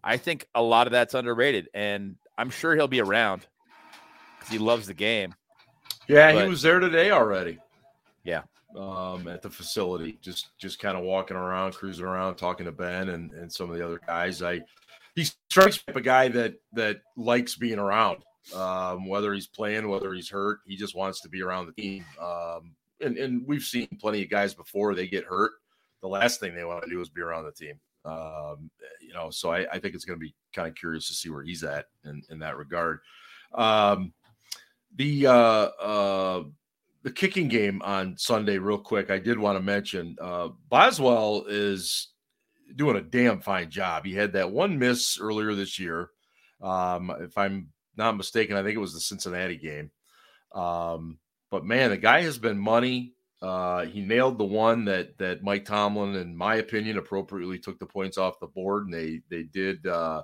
[0.03, 3.47] I think a lot of that's underrated, and I'm sure he'll be around
[4.39, 5.35] because he loves the game.
[6.09, 7.59] Yeah, But- he was there today already.
[8.25, 8.43] Yeah.
[8.77, 13.09] Um, at the facility, just just kind of walking around, cruising around, talking to Ben
[13.09, 14.43] and, and some of the other guys.
[14.43, 14.61] I
[15.15, 18.19] he strikes me a guy that that likes being around.
[18.55, 22.05] Um, whether he's playing, whether he's hurt, he just wants to be around the team.
[22.21, 25.53] Um, and, and we've seen plenty of guys before they get hurt.
[26.03, 27.81] The last thing they want to do is be around the team.
[28.07, 31.15] Um, you know, so I, I think it's going to be kind of curious to
[31.15, 33.01] see where he's at in, in that regard.
[33.53, 34.13] Um,
[34.95, 36.45] the uh, uh,
[37.03, 39.11] the kicking game on Sunday, real quick.
[39.11, 42.09] I did want to mention uh, Boswell is
[42.75, 44.05] doing a damn fine job.
[44.05, 46.11] He had that one miss earlier this year.
[46.61, 49.91] Um, if I'm not mistaken, I think it was the Cincinnati game.
[50.55, 51.19] Um,
[51.51, 53.13] but man, the guy has been money.
[53.43, 57.87] Uh, he nailed the one that that Mike Tomlin, in my opinion, appropriately took the
[57.87, 59.87] points off the board, and they they did.
[59.87, 60.23] Uh,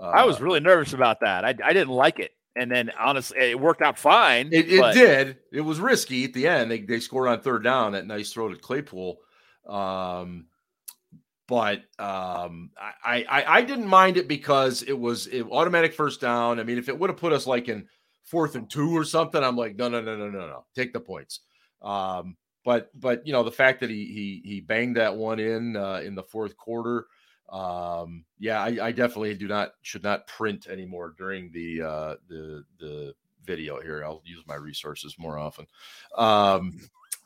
[0.00, 1.44] uh, I was really nervous about that.
[1.44, 2.32] I, I didn't like it.
[2.54, 4.50] And then honestly, it worked out fine.
[4.52, 5.38] It, it did.
[5.52, 6.70] It was risky at the end.
[6.70, 7.92] They, they scored on third down.
[7.92, 9.18] That nice throw to Claypool.
[9.66, 10.46] Um,
[11.48, 12.70] but um,
[13.04, 16.60] I, I I didn't mind it because it was it, automatic first down.
[16.60, 17.86] I mean, if it would have put us like in
[18.22, 21.00] fourth and two or something, I'm like, no, no, no, no, no, no, take the
[21.00, 21.40] points.
[21.80, 25.76] Um, but but you know the fact that he he he banged that one in
[25.76, 27.06] uh, in the fourth quarter.
[27.50, 32.64] Um, yeah, I, I definitely do not should not print anymore during the uh, the
[32.78, 34.04] the video here.
[34.04, 35.66] I'll use my resources more often.
[36.16, 36.78] Um,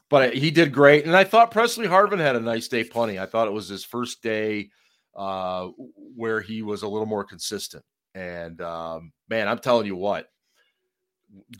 [0.08, 3.18] but he did great, and I thought Pressley Harvin had a nice day punting.
[3.18, 4.70] I thought it was his first day
[5.14, 5.68] uh,
[6.16, 7.84] where he was a little more consistent.
[8.14, 10.28] And um, man, I'm telling you what,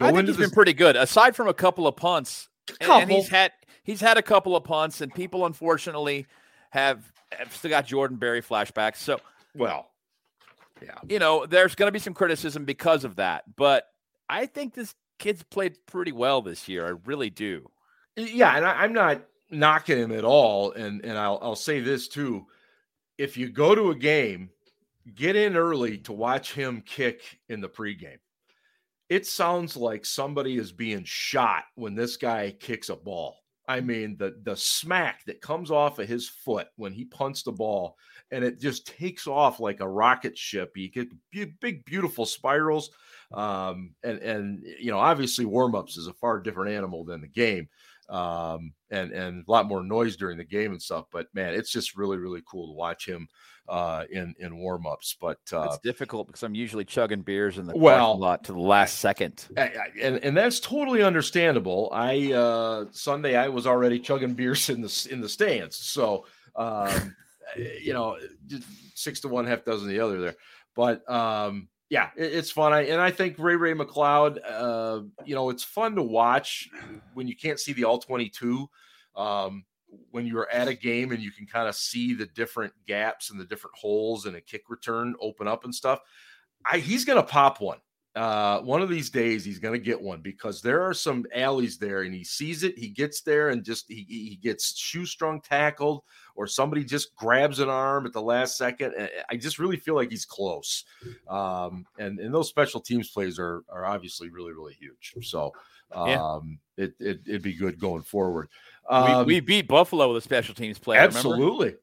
[0.01, 2.49] I think he's been pretty good, aside from a couple of punts.
[2.81, 3.53] and- And he's had
[3.87, 6.27] he's had a couple of punts, and people unfortunately
[6.71, 8.97] have, have still got Jordan Berry flashbacks.
[8.97, 9.21] So
[9.55, 9.89] well,
[10.83, 13.45] yeah, you know, there's going to be some criticism because of that.
[13.57, 13.87] But
[14.29, 16.87] I think this kid's played pretty well this year.
[16.87, 17.71] I really do.
[18.17, 20.73] yeah, and I, I'm not knocking him at all.
[20.73, 22.47] And and I'll I'll say this too:
[23.17, 24.51] if you go to a game,
[25.15, 28.19] get in early to watch him kick in the pregame.
[29.09, 33.37] It sounds like somebody is being shot when this guy kicks a ball.
[33.69, 37.53] I mean, the the smack that comes off of his foot when he punts the
[37.53, 37.97] ball,
[38.31, 40.73] and it just takes off like a rocket ship.
[40.77, 41.09] You get
[41.61, 42.91] big, beautiful spirals,
[43.33, 47.69] um, and and you know, obviously, warmups is a far different animal than the game
[48.09, 51.07] um, and and a lot more noise during the game and stuff.
[51.11, 53.29] But man, it's just really really cool to watch him
[53.69, 55.17] uh, in in warmups.
[55.21, 58.61] But uh, It's difficult because I'm usually chugging beers in the Well, lot to the
[58.61, 59.47] last second.
[59.57, 61.89] I- I- and and that's totally understandable.
[61.93, 67.15] I uh, Sunday I was already chugging beers in the in the stands, so um,
[67.83, 68.17] you know,
[68.95, 70.35] six to one, half dozen the other there.
[70.75, 72.73] But um, yeah, it, it's fun.
[72.73, 76.69] I, and I think Ray Ray McCloud, uh, you know, it's fun to watch
[77.15, 78.69] when you can't see the all twenty two.
[79.15, 79.65] Um,
[80.11, 83.41] when you're at a game and you can kind of see the different gaps and
[83.41, 86.01] the different holes and a kick return open up and stuff.
[86.65, 87.79] I, he's going to pop one.
[88.15, 91.77] Uh, one of these days he's going to get one because there are some alleys
[91.77, 92.79] there and he sees it.
[92.79, 96.03] He gets there and just he, he gets shoestrung tackled
[96.35, 98.95] or somebody just grabs an arm at the last second.
[99.29, 100.85] I just really feel like he's close.
[101.29, 105.15] Um, and, and those special teams plays are, are obviously really, really huge.
[105.21, 105.53] So
[105.93, 106.85] um, Yeah.
[106.85, 108.49] it, it, it'd be good going forward.
[108.91, 111.01] We, Um, we beat Buffalo with a special teams player.
[111.01, 111.19] remember?
[111.19, 111.75] Absolutely.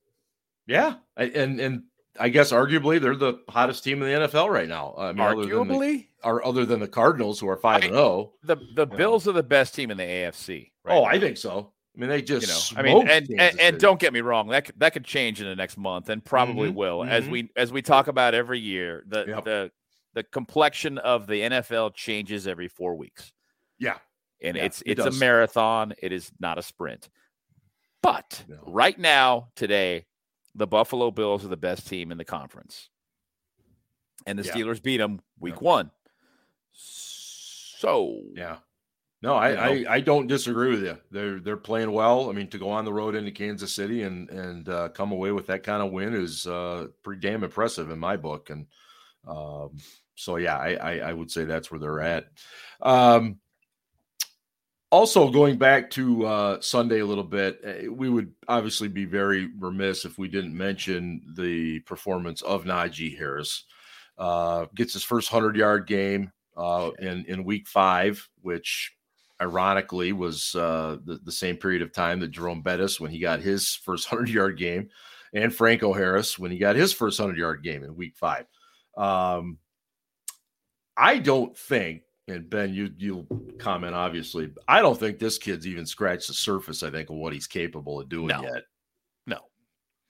[0.67, 0.95] Yeah.
[1.17, 1.83] And and
[2.19, 4.93] I guess arguably they're the hottest team in the NFL right now.
[4.97, 7.91] I mean, other than the, Arguably, or other than the Cardinals who are five and
[7.93, 8.33] zero.
[8.43, 8.95] the the Yeah.
[8.95, 10.71] Bills are the best team in the AFC.
[10.83, 11.09] right Oh, now.
[11.09, 11.71] I think so.
[11.95, 14.47] I mean, they just you know, I mean, and, and and don't get me wrong,
[14.47, 17.29] that could, that could change in the next month, and probably Mhm, will, as mhm.
[17.31, 19.03] we as we talk about every year.
[19.07, 19.43] The Yep.
[19.43, 19.71] the
[20.13, 23.31] the complexion of the NFL changes every four weeks,
[23.79, 23.97] yeah,
[24.41, 25.17] and Yeah, it's it it's does.
[25.17, 25.93] a marathon.
[26.01, 27.09] It is not a sprint.
[28.01, 28.59] But No.
[28.65, 30.05] right now, today,
[30.55, 32.89] the Buffalo Bills are the best team in the conference.
[34.25, 34.53] And the Yeah.
[34.53, 35.59] Steelers beat them week Yeah.
[35.61, 35.91] one.
[36.71, 38.57] So, Yeah.
[39.21, 39.89] No, I, You know?
[39.89, 40.97] I, I don't disagree with you.
[41.09, 42.29] They're they're playing well.
[42.29, 45.31] I mean, to go on the road into Kansas City and and uh, come away
[45.31, 48.49] with that kind of win is uh, pretty damn impressive in my book.
[48.49, 48.67] And
[49.25, 49.77] um,
[50.15, 52.25] so, yeah, I, I I would say that's where they're at.
[52.81, 53.39] Um,
[54.93, 59.49] also, going back to uh, Sunday a little bit, eh, we would obviously be very
[59.57, 63.65] remiss if we didn't mention the performance of Najee Harris.
[64.19, 68.93] Uh, gets his first hundred yard game uh, in in week five, which
[69.41, 73.39] ironically was uh, the, the same period of time that Jerome Bettis when he got
[73.39, 74.89] his first hundred yard game,
[75.33, 78.45] and Franco Harris when he got his first hundred yard game in week five.
[78.95, 79.57] Um,
[80.95, 83.27] I don't think, and Ben, you you'll
[83.59, 84.51] comment obviously.
[84.67, 86.83] I don't think this kid's even scratched the surface.
[86.83, 88.41] I think of what he's capable of doing No.
[88.43, 88.63] yet.
[89.27, 89.39] no.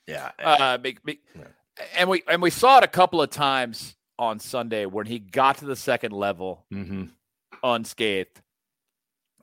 [0.07, 1.47] Yeah, Uh, be- be- Yeah.
[1.95, 5.57] and we and we saw it a couple of times on Sunday when he got
[5.57, 7.05] to the second level hmm
[7.63, 8.41] unscathed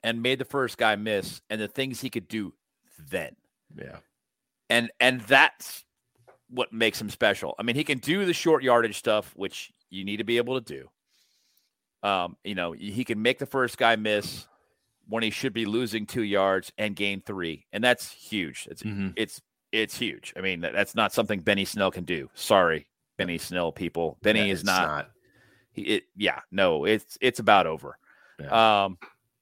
[0.04, 2.52] and made the first guy miss and the things he could do
[3.08, 3.34] then.
[3.76, 3.98] yeah,
[4.68, 5.84] And and that's
[6.48, 7.54] what makes him special.
[7.58, 10.60] I mean, he can do the short yardage stuff, which you need to be able
[10.60, 10.90] to do.
[12.02, 14.46] Um, you know, he can make the first guy miss
[15.08, 18.68] when he should be losing two yards and gain three, and that's huge.
[18.70, 19.12] It's Mhm.
[19.16, 19.40] it's
[19.72, 20.32] it's huge.
[20.36, 22.28] I mean, that, that's not something Benny Snell can do.
[22.34, 24.18] Sorry, Benny Snell people.
[24.22, 25.10] Benny Yeah, is it's not.
[25.72, 27.98] He, it, yeah, no, it's it's about over.
[28.48, 28.98] Um,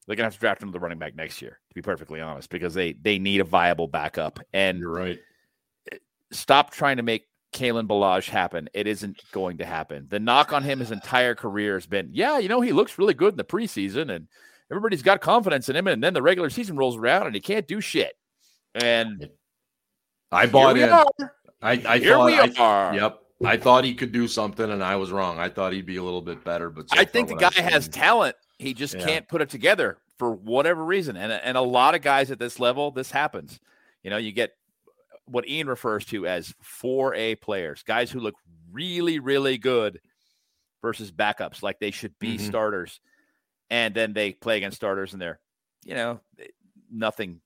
[0.06, 2.50] they're gonna have to draft him the running back next year, to be perfectly honest,
[2.50, 4.40] because they they need a viable backup.
[4.52, 5.20] And You're right.
[6.32, 8.68] stop trying to make Kalen Ballage happen.
[8.74, 10.06] It isn't going to happen.
[10.08, 13.14] The knock on him his entire career has been, yeah, you know, he looks really
[13.14, 14.28] good in the preseason and
[14.70, 15.86] everybody's got confidence in him.
[15.86, 18.12] And then the regular season rolls around and he can't do shit.
[18.74, 19.28] And
[20.30, 20.90] I bought in.
[20.90, 21.06] are.
[21.62, 22.26] I, I Here thought.
[22.26, 22.94] we I, are.
[22.94, 23.18] Yep.
[23.44, 25.38] I thought he could do something, and I was wrong.
[25.38, 27.84] I thought he'd be a little bit better, but so I think the guy has
[27.84, 28.34] seen- talent.
[28.58, 29.06] He just Yeah.
[29.06, 31.16] can't put it together for whatever reason.
[31.16, 33.60] And and a lot of guys at this level, this happens.
[34.02, 34.54] You know, you get
[35.30, 38.34] what Ian refers to as 4A players, guys who look
[38.70, 40.00] really, really good
[40.82, 42.46] versus backups, like they should be Mhm.
[42.46, 43.00] starters.
[43.70, 45.40] And then they play against starters and they're,
[45.84, 46.20] you know,
[46.90, 47.40] nothing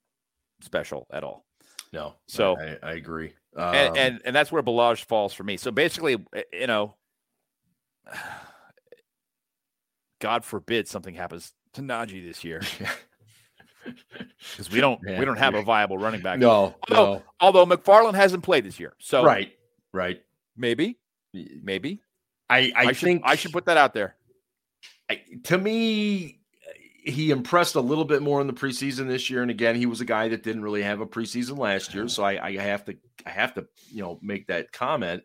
[0.60, 1.44] special at all.
[1.92, 2.14] no.
[2.28, 3.34] So- I, I agree.
[3.56, 5.56] and, Um, and and that's where Ballage falls for me.
[5.58, 6.96] So basically, eh, you know,
[10.20, 12.62] God forbid something happens to Najee this year
[14.52, 16.38] because we don't Man, we don't have a viable running back.
[16.38, 19.52] no, Although, no, although McFarland hasn't played this year, so right,
[19.92, 20.22] right.
[20.56, 20.98] maybe
[21.62, 22.02] maybe
[22.48, 24.16] I, I, I, should think I should put that out there.
[25.10, 26.40] I, to me,
[27.04, 29.42] he impressed a little bit more in the preseason this year.
[29.42, 32.22] And again, he was a guy that didn't really have a preseason last year, so
[32.22, 35.22] I, I have to, I have to, you know, make that comment.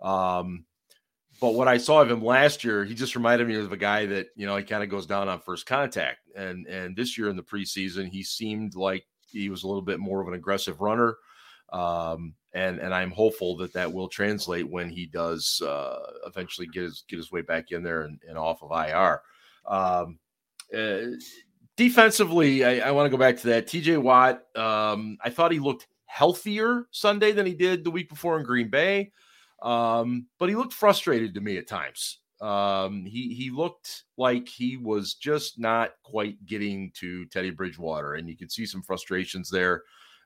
[0.00, 0.66] Um,
[1.40, 4.06] but what I saw of him last year, he just reminded me of a guy
[4.06, 6.28] that you know he kind of goes down on first contact.
[6.34, 9.98] And and this year in the preseason, he seemed like he was a little bit
[9.98, 11.16] more of an aggressive runner.
[11.72, 16.84] Um, and and I'm hopeful that that will translate when he does uh, eventually get
[16.84, 19.20] his get his way back in there and, and off of IR.
[19.66, 20.18] Um,
[20.74, 21.16] uh,
[21.76, 23.66] defensively, I, I want to go back to that.
[23.66, 28.38] TJ Watt, um, I thought he looked healthier Sunday than he did the week before
[28.38, 29.12] in Green Bay,
[29.62, 32.18] um, but he looked frustrated to me at times.
[32.40, 38.28] Um, he he looked like he was just not quite getting to Teddy Bridgewater, and
[38.28, 39.82] you could see some frustrations there.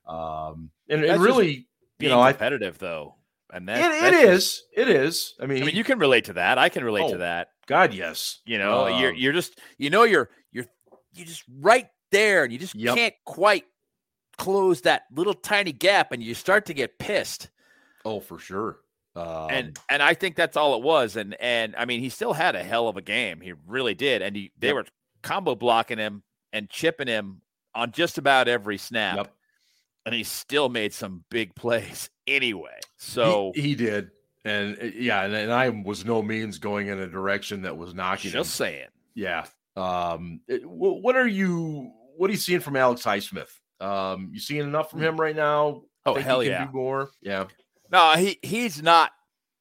[0.06, 1.68] Um, and, and really,
[2.00, 3.14] you know, I competitive though,
[3.52, 5.34] and that, it, it is, it is.
[5.40, 6.58] I mean, I mean, you can relate to that.
[6.58, 7.48] I can relate Oh, to that.
[7.66, 8.40] God, yes.
[8.44, 10.66] You know, you're Um, you're just you know you're you're
[11.14, 12.96] you're just right there, and you just Yep.
[12.96, 13.66] can't quite
[14.36, 17.50] close that little tiny gap, and you start to get pissed.
[18.04, 18.78] Oh, for sure.
[19.20, 21.16] Um, and and I think that's all it was.
[21.16, 23.40] And and I mean, he still had a hell of a game.
[23.40, 24.22] He really did.
[24.22, 24.74] And he, they Yep.
[24.76, 24.84] were
[25.22, 27.42] combo blocking him and chipping him
[27.74, 29.16] on just about every snap.
[29.16, 29.32] Yep.
[30.06, 32.78] And he still made some big plays anyway.
[32.96, 34.10] So he, he did,
[34.44, 37.94] and uh, yeah, and, and I was no means going in a direction that was
[37.94, 38.38] knocking him.
[38.38, 38.88] just saying.
[39.14, 39.44] Yeah.
[39.76, 41.92] Um, it- what are you?
[42.16, 43.48] What are you seeing from Alex Highsmith?
[43.80, 45.82] Um, you seeing enough from him right now?
[46.04, 46.68] Oh Think he hell can yeah.
[46.72, 47.10] more.
[47.22, 47.46] Yeah.
[47.90, 49.10] No, he he's not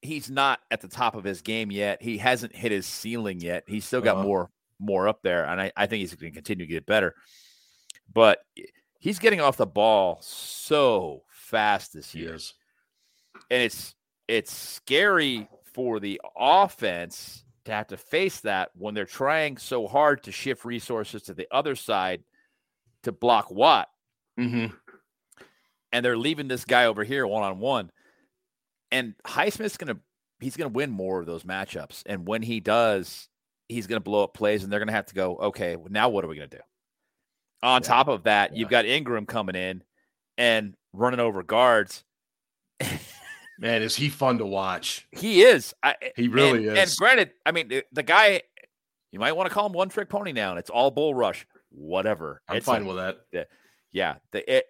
[0.01, 2.01] he's not at the top of his game yet.
[2.01, 3.63] He hasn't hit his ceiling yet.
[3.67, 4.23] He's still got Uh-huh.
[4.25, 4.49] more
[4.79, 7.15] more up there, and I, I think he's going to continue to get better.
[8.13, 8.39] But
[8.99, 12.33] he's getting off the ball so fast this year,
[13.49, 13.93] and it's
[14.27, 20.23] it's scary for the offense to have to face that when they're trying so hard
[20.23, 22.23] to shift resources to the other side
[23.03, 23.89] to block Watt.
[24.39, 24.73] Mm-hmm.
[25.91, 27.91] and they're leaving this guy over here one on one.
[28.91, 30.01] And Highsmith's going to
[30.39, 32.03] he's going to win more of those matchups.
[32.05, 33.27] And when he does,
[33.67, 36.09] he's going to blow up plays, and they're going to have to go, okay, now
[36.09, 36.63] what are we going to do?
[37.61, 37.87] On yeah.
[37.87, 38.59] top of that, yeah.
[38.59, 39.83] you've got Ingram coming in
[40.37, 42.03] and running over guards.
[43.59, 45.05] Man, is he fun to watch?
[45.11, 45.73] He is.
[45.83, 46.91] I, he really and, is.
[46.91, 48.41] And granted, I mean, the, guy,
[49.11, 51.45] you might want to call him one trick pony now, and it's all bull rush,
[51.69, 52.41] whatever.
[52.47, 53.17] I'm it's fine with that.
[53.33, 53.47] The,
[53.91, 54.15] yeah.
[54.31, 54.65] The, it,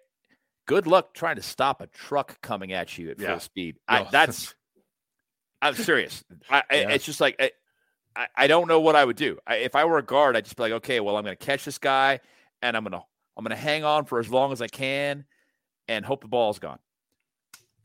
[0.70, 3.30] good luck trying to stop a truck coming at you at yeah.
[3.30, 3.76] full speed.
[3.88, 4.54] I, that's,
[5.62, 6.22] I'm serious.
[6.48, 6.90] I, yeah.
[6.90, 7.40] It's just like,
[8.14, 9.38] I, I don't know what I would do.
[9.44, 11.44] I, if I were a guard, I'd just be like, okay, well, I'm going to
[11.44, 12.20] catch this guy
[12.62, 13.02] and I'm going to,
[13.36, 15.24] I'm going to hang on for as long as I can
[15.88, 16.78] and hope the ball's gone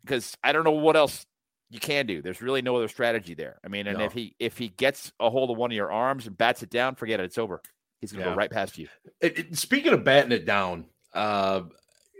[0.01, 1.25] because I don't know what else
[1.71, 2.21] you can do.
[2.21, 3.57] There's really no other strategy there.
[3.63, 4.05] I mean, and no.
[4.05, 6.69] if he if he gets a hold of one of your arms and bats it
[6.69, 7.23] down, forget it.
[7.23, 7.61] It's over.
[7.99, 8.31] He's gonna yeah.
[8.31, 8.87] go right past you.
[9.19, 11.63] It, it, speaking of batting it down, uh,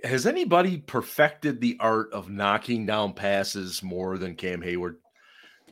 [0.04, 4.96] has anybody perfected the art of knocking down passes more than Cam Heyward?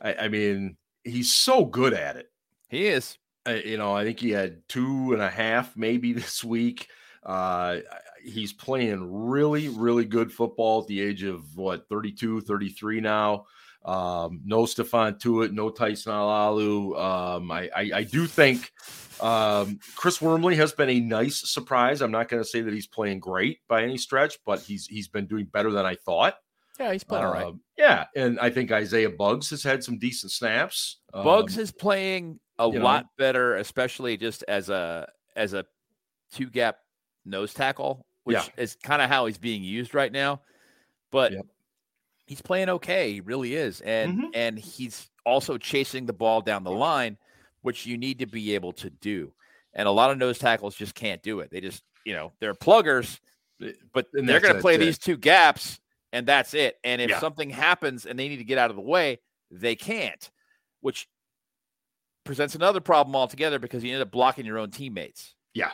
[0.00, 2.30] I, I mean, he's so good at it.
[2.68, 3.18] He is.
[3.46, 6.88] I, you know, I think he had two and a half maybe this week.
[7.22, 7.78] Uh,
[8.22, 13.46] he's playing really, really good football at the age of what 32, 33 now.
[13.84, 16.98] Um, no Stephon Tuitt, no Tyson Alualu.
[16.98, 18.72] Um, I, I, I, do think
[19.20, 22.00] um, Chris Wormley has been a nice surprise.
[22.02, 25.08] I'm not going to say that he's playing great by any stretch, but he's he's
[25.08, 26.34] been doing better than I thought.
[26.78, 27.46] Yeah, he's playing uh, all right.
[27.46, 30.98] Um, yeah, and I think Isaiah Buggs has had some decent snaps.
[31.12, 33.08] Buggs um, is playing a lot know.
[33.18, 35.64] better, especially just as a as a
[36.32, 36.78] two gap
[37.24, 38.62] nose tackle which yeah.
[38.62, 40.40] is kind of how he's being used right now.
[41.12, 41.46] But yep.
[42.26, 43.12] he's playing okay.
[43.12, 43.80] He really is.
[43.82, 44.26] And mm-hmm.
[44.34, 47.16] and he's also chasing the ball down the line,
[47.64, 49.32] which you need to be able to do.
[49.72, 51.50] And a lot of nose tackles just can't do it.
[51.50, 53.18] They just, you know, they're pluggers,
[53.62, 55.80] eh, but and they're going to play these two gaps
[56.12, 56.78] and that's it.
[56.84, 57.20] And if yeah.
[57.20, 59.18] something happens and they need to get out of the way,
[59.50, 60.30] they can't,
[60.80, 61.08] which
[62.24, 65.34] presents another problem altogether because you end up blocking your own teammates.
[65.54, 65.70] Yeah.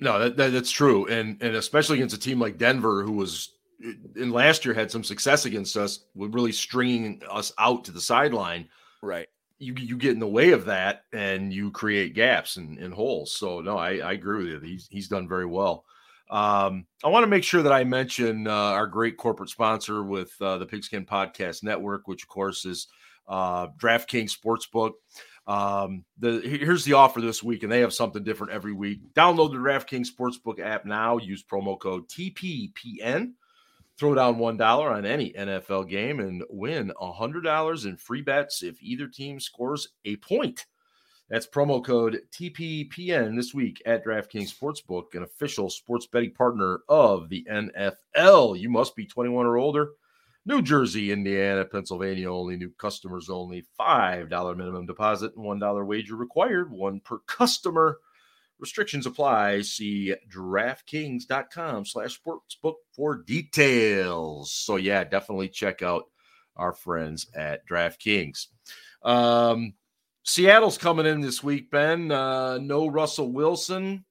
[0.00, 3.52] No, that, that, that's true, and and especially against a team like Denver, who was
[4.16, 8.00] in last year had some success against us, with really stringing us out to the
[8.00, 8.68] sideline.
[9.00, 9.28] Right.
[9.62, 13.36] You you get in the way of that, and you create gaps and, and holes.
[13.36, 14.68] So no, I, I agree with you.
[14.68, 15.84] He's he's done very well.
[16.30, 20.32] Um, I want to make sure that I mention uh, our great corporate sponsor with
[20.40, 22.88] uh, the Pigskin Podcast Network, which of course is
[23.28, 24.92] uh, DraftKings Sportsbook.
[25.46, 29.00] Um, the here's the offer this week, and they have something different every week.
[29.14, 31.18] Download the DraftKings Sportsbook app now.
[31.18, 33.32] Use promo code TPPN.
[34.02, 38.20] Throw down one dollar on any NFL game and win a hundred dollars in free
[38.20, 40.66] bets if either team scores a point.
[41.30, 47.28] That's promo code TPPN this week at DraftKings Sportsbook, an official sports betting partner of
[47.28, 48.58] the NFL.
[48.58, 49.90] You must be 21 or older
[50.46, 52.56] New Jersey, Indiana, Pennsylvania only.
[52.56, 53.64] New customers only.
[53.78, 56.72] $5 minimum deposit and $1 wager required.
[56.72, 57.98] One per customer.
[58.62, 59.60] Restrictions apply.
[59.62, 64.52] See DraftKings.com slash sportsbook for details.
[64.52, 66.04] So, yeah, definitely check out
[66.56, 68.46] our friends at DraftKings.
[69.02, 69.74] Um,
[70.22, 72.12] Seattle's coming in this week, Ben.
[72.12, 74.04] Uh, no Russell Wilson.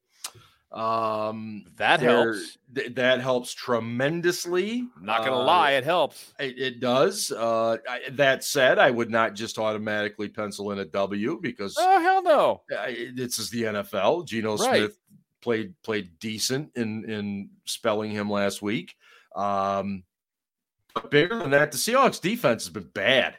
[0.72, 2.57] Um, that helps.
[2.74, 4.88] Th- that helps tremendously.
[5.01, 6.34] Not gonna uh, lie, it helps.
[6.39, 7.32] It, it does.
[7.32, 11.99] Uh, I, that said, I would not just automatically pencil in a W because oh
[12.01, 14.26] hell no, I, this is the NFL.
[14.26, 14.78] Geno right.
[14.78, 14.97] Smith
[15.41, 18.95] played played decent in in spelling him last week.
[19.36, 20.03] Um,
[20.93, 23.38] but bigger than that, the Seahawks defense has been bad.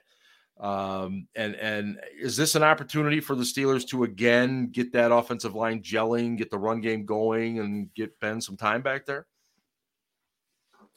[0.62, 5.56] Um, and and is this an opportunity for the Steelers to again get that offensive
[5.56, 9.26] line gelling, get the run game going, and get Ben some time back there?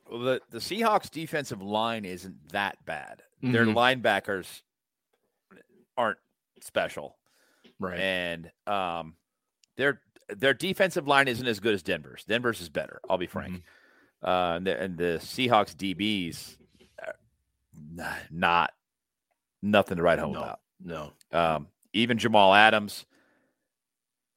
[0.08, 3.24] Well, the, the Seahawks defensive line isn't that bad.
[3.44, 3.54] Mm-hmm.
[3.54, 4.62] Their linebackers
[5.98, 6.20] aren't
[6.62, 7.18] special.
[7.80, 8.00] Right.
[8.00, 9.16] And um
[9.78, 12.24] their their defensive line isn't as good as Denver's.
[12.24, 13.54] Denver's is better, I'll be frank.
[13.54, 14.30] Mm-hmm.
[14.30, 16.58] Uh and the, and the Seahawks DBs
[18.30, 18.72] not
[19.66, 20.60] nothing to write home no, about.
[20.84, 21.12] No.
[21.32, 23.06] Um, even Jamal Adams,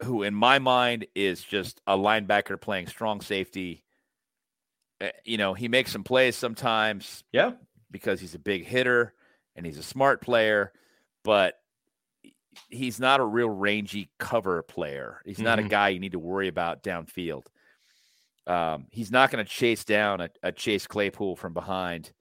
[0.02, 3.84] who in my mind is just a linebacker playing strong safety.
[5.00, 7.24] Eh, you know, he makes some plays sometimes.
[7.32, 7.52] Yeah.
[7.90, 9.14] Because he's a big hitter
[9.56, 10.72] and he's a smart player,
[11.24, 11.54] but
[12.68, 15.20] he's not a real rangy cover player.
[15.24, 15.66] He's not mm-hmm.
[15.66, 17.46] a guy you need to worry about downfield.
[18.46, 22.12] Um, he's not going to chase down a, a Chase Claypool from behind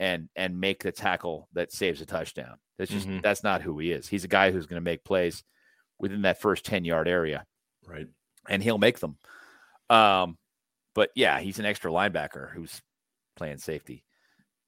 [0.00, 2.58] and and make the tackle that saves a touchdown.
[2.78, 3.20] That's just mm-hmm.
[3.20, 4.08] that's not who he is.
[4.08, 5.42] He's a guy who's going to make plays
[5.98, 7.44] within that first 10 yard area.
[7.86, 8.06] Right.
[8.48, 9.16] And he'll make them.
[9.90, 10.38] Um,
[10.94, 12.80] but yeah, he's an extra linebacker who's
[13.36, 14.04] playing safety.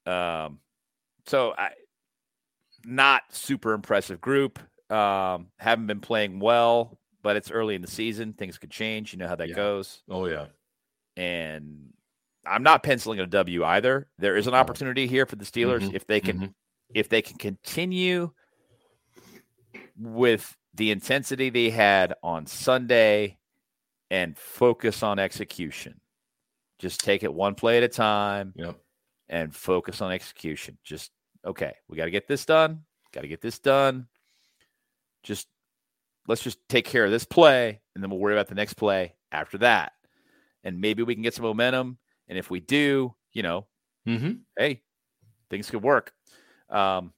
[0.05, 0.59] Um,
[1.25, 1.69] so I
[2.83, 4.59] not super impressive group.
[4.91, 8.33] Um, haven't been playing well, but it's early in the season.
[8.33, 9.13] Things could change.
[9.13, 9.55] You know how that Yeah.
[9.55, 10.03] goes.
[10.09, 10.47] Oh yeah.
[11.15, 11.93] And
[12.45, 14.07] I'm not penciling a W either.
[14.17, 16.55] There is an opportunity here for the Steelers Mhm, if they can
[16.93, 18.31] if they can continue
[19.97, 23.37] with the intensity they had on Sunday
[24.09, 26.01] and focus on execution.
[26.79, 28.77] Just take it one play at a time Yep.
[29.29, 30.77] and focus on execution.
[30.83, 31.11] Just
[31.45, 32.85] okay, we got to get this done.
[33.13, 34.07] Got to get this done.
[35.23, 35.47] Just
[36.27, 39.15] let's just take care of this play and then we'll worry about the next play
[39.31, 39.93] after that.
[40.63, 41.97] And maybe we can get some momentum
[42.31, 43.67] and if we do, you know,
[44.07, 44.31] Mm-hmm.
[44.57, 44.81] hey,
[45.51, 46.11] things could work.
[46.69, 47.13] Um,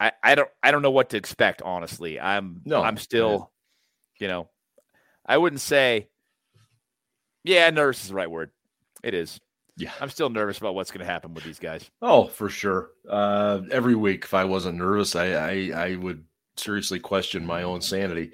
[0.00, 1.62] I I don't I don't know what to expect.
[1.62, 3.52] Honestly, I'm No, I'm still,
[4.18, 4.48] you know,
[5.24, 6.08] I wouldn't say.
[7.44, 8.50] Yeah, nervous is the right word.
[9.02, 9.38] It is.
[9.76, 9.92] Yeah.
[10.00, 11.90] I'm still nervous about what's going to happen with these guys.
[12.00, 12.90] Oh, for sure.
[13.08, 16.24] Uh, every week, if I wasn't nervous, I, I I would
[16.56, 18.32] seriously question my own sanity.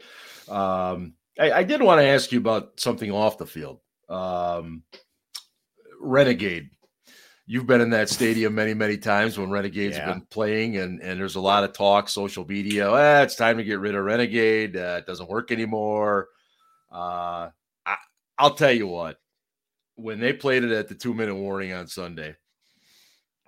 [0.49, 3.81] Um, I, I did want to ask you about something off the field.
[4.11, 4.83] Um,
[6.01, 6.71] Renegade.
[7.47, 10.07] You've been in that stadium many, many times when Renegades Yeah.
[10.07, 12.89] have been playing, and, and there's a lot of talk, social media.
[12.89, 14.77] "Ah, it's time to get rid of Renegade.
[14.77, 16.29] Uh, it doesn't work anymore.
[16.93, 17.51] Uh,
[17.85, 17.97] I,
[18.39, 19.19] I'll tell you what,
[19.97, 22.37] when they played it at the two minute warning on Sunday,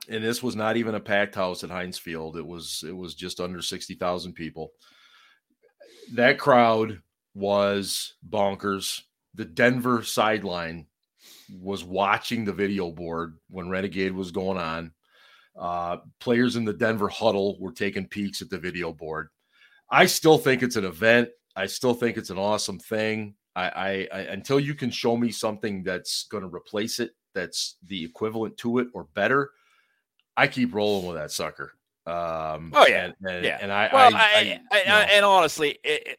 [0.08, 2.36] and this was not even a packed house at Heinz Field.
[2.36, 4.72] It was it was just under sixty thousand people.
[6.14, 7.00] That crowd
[7.34, 9.02] was bonkers.
[9.34, 10.86] The Denver sideline
[11.60, 14.92] was watching the video board when Renegade was going on.
[15.58, 19.28] Uh, players in the Denver huddle were taking peeks at the video board.
[19.90, 21.28] I still think it's an event.
[21.54, 23.34] I still think it's an awesome thing.
[23.54, 27.76] I, I, I until you can show me something that's going to replace it, that's
[27.86, 29.50] the equivalent to it or better.
[30.36, 31.72] I keep rolling with that sucker.
[32.06, 33.04] Um, Oh, yeah.
[33.04, 33.58] and, and, Yeah.
[33.60, 36.18] and I, Well, I, I, I- I, and honestly, it,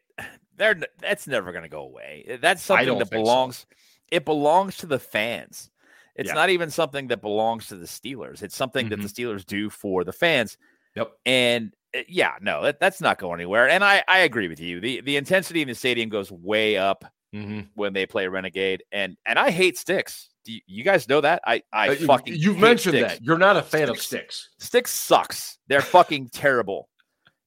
[0.58, 2.38] they're that's never going to go away.
[2.42, 3.24] That's something that think so.
[3.24, 3.66] belongs.
[4.12, 5.70] It belongs to the fans.
[6.16, 6.34] It's Yeah.
[6.36, 8.44] not even something that belongs to the Steelers.
[8.44, 10.54] It's something that the Steelers do for the fans.
[10.54, 11.00] Mm-hmm.
[11.00, 11.12] Yep.
[11.26, 13.68] And uh, yeah, no, that, that's not going anywhere.
[13.68, 14.80] And I, I agree with you.
[14.80, 17.70] The the intensity in the stadium goes way up Mhm.
[17.74, 20.30] when they play Renegade, and and I hate Styx.
[20.46, 21.42] Do you, you guys know that?
[21.48, 23.14] I I Uh, you- fucking You've hate mentioned Styx.
[23.14, 24.50] that you're not a fan of Styx.
[24.60, 24.68] Styx.
[24.68, 25.58] Styx sucks.
[25.68, 26.90] They're fucking terrible.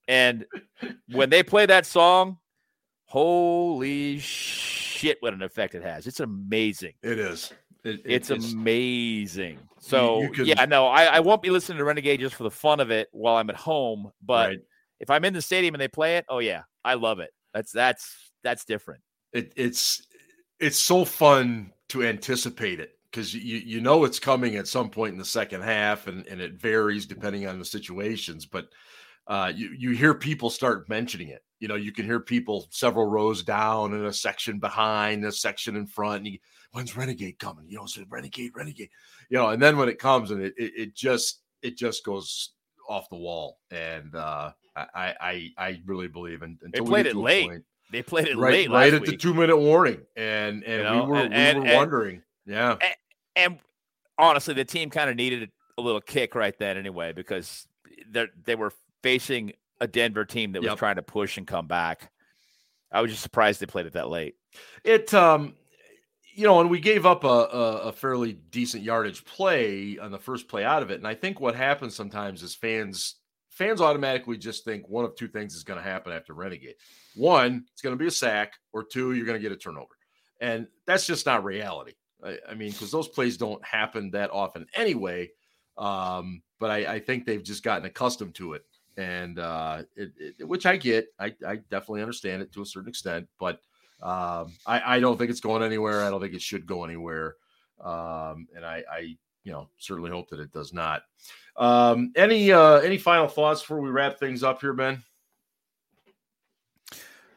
[0.09, 0.45] And
[1.13, 2.39] when they play that song,
[3.07, 6.07] holy shit, what an effect it has.
[6.07, 6.93] It's amazing.
[7.03, 7.53] It is.
[7.85, 9.59] It, it- It's, it's amazing.
[9.81, 12.51] So you can- yeah, no, I, I won't be listening to Renegade just for the
[12.51, 14.11] fun of it while I'm at home.
[14.23, 14.59] But right.
[15.01, 17.31] if I'm in the stadium and they play it, oh yeah, I love it.
[17.55, 19.03] That's that's that's different.
[19.33, 20.07] it, it's
[20.61, 25.13] it's so fun to anticipate it because you you know it's coming at some point
[25.13, 28.69] in the second half and and it varies depending on the situations but
[29.29, 33.07] uh you you hear people start mentioning it you know you can hear people several
[33.07, 36.39] rows down in a section behind a section in front and you,
[36.73, 37.65] when's renegade coming?
[37.69, 38.91] You know so renegade renegade
[39.31, 42.51] you know and then when it comes and it it, it just it just goes
[42.89, 47.17] off the wall and uh I I I really believe in until we played it
[47.17, 47.49] late.
[47.49, 50.83] point- They played it right, late right at the two minute warning, and and You
[50.83, 52.77] know, we were and- we and- were and- wondering, yeah,
[53.35, 53.59] and
[54.19, 57.67] honestly, the team kind of needed a little kick right then anyway because
[58.11, 60.79] they they were facing a Denver team that was Yep.
[60.79, 62.11] trying to push and come back.
[62.93, 64.37] I was just surprised they played it that late.
[64.85, 65.55] it um,
[66.35, 70.19] you know, and we gave up a, a a fairly decent yardage play on the
[70.19, 73.17] first play out of it, and I think what happens sometimes is fans
[73.51, 76.75] fans automatically just think one of two things is going to happen after Renegade.
[77.15, 79.97] One, it's going to be a sack, or two, you're going to get a turnover,
[80.41, 81.95] and that's just not reality.
[82.25, 85.31] I, I mean, because those plays don't happen that often anyway.
[85.79, 88.63] Um, but I, I think they've just gotten accustomed to it,
[88.97, 91.09] and uh, it, it, which I get.
[91.19, 93.61] I, I definitely understand it to a certain extent, but
[94.03, 96.05] um, I, I don't think it's going anywhere.
[96.05, 97.37] I don't think it should go anywhere,
[97.83, 101.03] um, and I, I, you know, certainly hope that it does not.
[101.57, 105.03] Um, any uh, any final thoughts before we wrap things up here, Ben?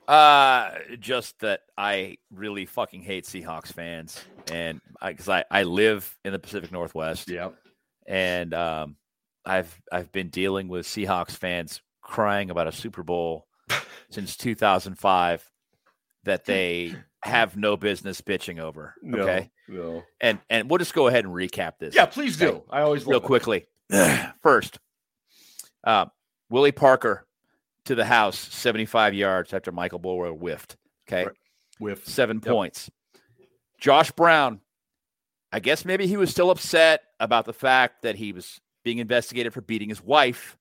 [0.07, 4.19] Uh, just that I really fucking hate Seahawks fans,
[4.51, 7.49] and because I, I live in the Pacific Northwest, Yeah,
[8.07, 8.95] and um,
[9.49, 13.47] I've I've been dealing with Seahawks fans crying about a Super Bowl
[14.09, 15.49] since 2005
[16.23, 16.93] that they
[17.23, 18.93] have no business bitching over.
[19.13, 20.03] Okay, no.
[20.21, 21.95] and and we'll just go ahead and recap this.
[21.95, 22.63] Yeah, please do.
[22.69, 23.65] I always real quickly.
[24.43, 24.79] First,
[25.83, 26.05] uh,
[26.49, 27.25] Willie Parker
[27.85, 30.77] to the house, 75 yards after Michael Boulware whiffed.
[31.07, 31.35] Okay, Right.
[31.79, 32.53] with seven Yep.
[32.53, 32.89] points.
[33.79, 34.61] Josh Brown
[35.51, 39.53] I guess maybe he was still upset about the fact that he was being investigated
[39.53, 40.57] for beating his wife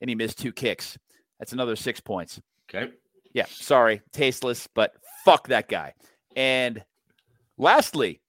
[0.00, 0.98] and he missed two kicks.
[1.38, 2.40] That's another six points.
[2.68, 2.90] Okay.
[3.32, 4.92] Yeah, sorry, tasteless, but
[5.24, 5.94] fuck that guy.
[6.34, 6.82] And
[7.56, 8.20] lastly,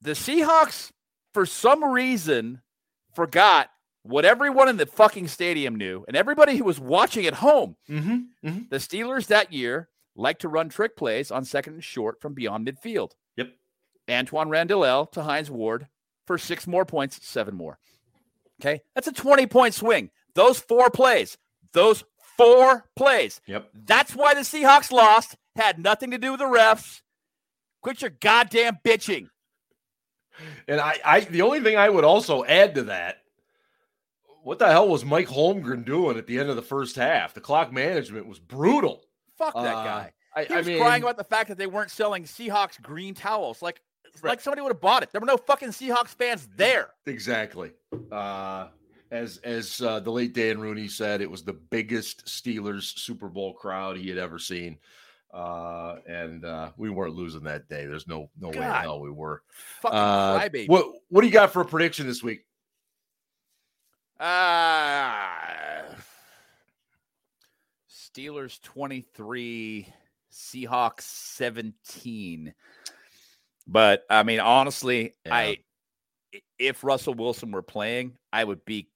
[0.00, 0.92] the Seahawks,
[1.34, 2.62] for some reason,
[3.14, 3.68] forgot
[4.02, 7.76] what everyone in the fucking stadium knew and everybody who was watching at home.
[7.90, 8.48] Mm-hmm.
[8.48, 8.60] Mm-hmm.
[8.70, 12.66] The Steelers that year like to run trick plays on second and short from beyond
[12.66, 13.10] midfield.
[13.36, 13.50] Yep.
[14.10, 15.88] Antoine Randall to Hines Ward
[16.26, 17.78] for six more points, seven more.
[18.62, 18.80] Okay.
[18.94, 20.10] That's a 20 point swing.
[20.34, 21.36] Those four plays,
[21.72, 22.04] those
[22.38, 23.40] four plays.
[23.46, 23.68] Yep.
[23.74, 25.36] That's why the Seahawks lost.
[25.56, 27.02] Had nothing to do with the refs.
[27.82, 29.28] Quit your goddamn bitching.
[30.66, 33.18] And I, I, the only thing I would also add to that,
[34.42, 37.34] what the hell was Mike Holmgren doing at the end of the first half?
[37.34, 39.02] The clock management was brutal.
[39.36, 40.12] Fuck that Uh, guy.
[40.34, 43.14] I, He I was mean, crying about the fact that they weren't selling Seahawks green
[43.14, 43.60] towels.
[43.60, 43.82] Like,
[44.22, 45.10] like somebody would have bought it.
[45.12, 46.90] There were no fucking Seahawks fans there.
[47.06, 47.72] exactly.
[48.10, 48.68] Uh,
[49.10, 53.52] as as uh, the late Dan Rooney said, it was the biggest Steelers Super Bowl
[53.52, 54.78] crowd he had ever seen,
[55.34, 57.84] uh, and uh, we weren't losing that day.
[57.84, 59.42] There's no no way in hell we were.
[59.82, 62.46] Fucking Uh, what what do you got for a prediction this week?
[64.18, 65.26] Uh,
[67.90, 69.88] Steelers 23,
[70.32, 72.54] Seahawks 17.
[73.66, 75.34] But I mean, honestly, Yeah.
[75.34, 75.58] I
[76.58, 78.88] if Russell Wilson were playing, I would be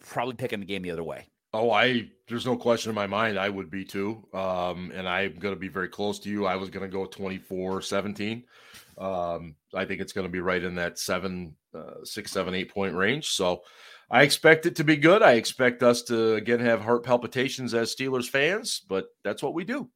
[0.00, 1.28] probably picking the game the other way.
[1.52, 4.24] Oh, I there's no question in my mind I would be too.
[4.32, 6.46] Um, and I'm going to be very close to you.
[6.46, 8.44] I was going to go 24 17.
[8.98, 12.72] Um, I think it's going to be right in that seven, uh, six, seven, eight
[12.72, 13.28] point range.
[13.30, 13.62] So
[14.10, 15.22] I expect it to be good.
[15.22, 19.64] I expect us to again have heart palpitations as Steelers fans, but that's what we
[19.64, 19.88] do.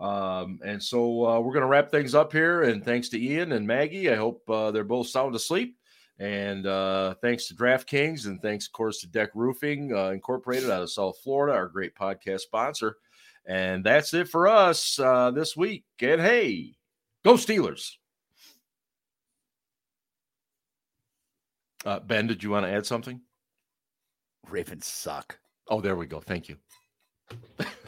[0.00, 2.62] Um, and so uh, we're going to wrap things up here.
[2.62, 4.10] And thanks to Ian and Maggie.
[4.10, 5.76] I hope uh, they're both sound asleep.
[6.18, 10.82] And uh, thanks to DraftKings and thanks, of course, to Deck Roofing uh, Incorporated out
[10.82, 12.96] of South Florida, our great podcast sponsor.
[13.46, 15.84] And that's it for us uh, this week.
[16.00, 16.74] And hey,
[17.24, 17.92] go Steelers.
[21.84, 23.20] Uh, ben, did you want to add something?
[24.48, 25.38] Ravens suck.
[25.68, 26.20] Oh, there we go.
[26.20, 26.56] Thank you.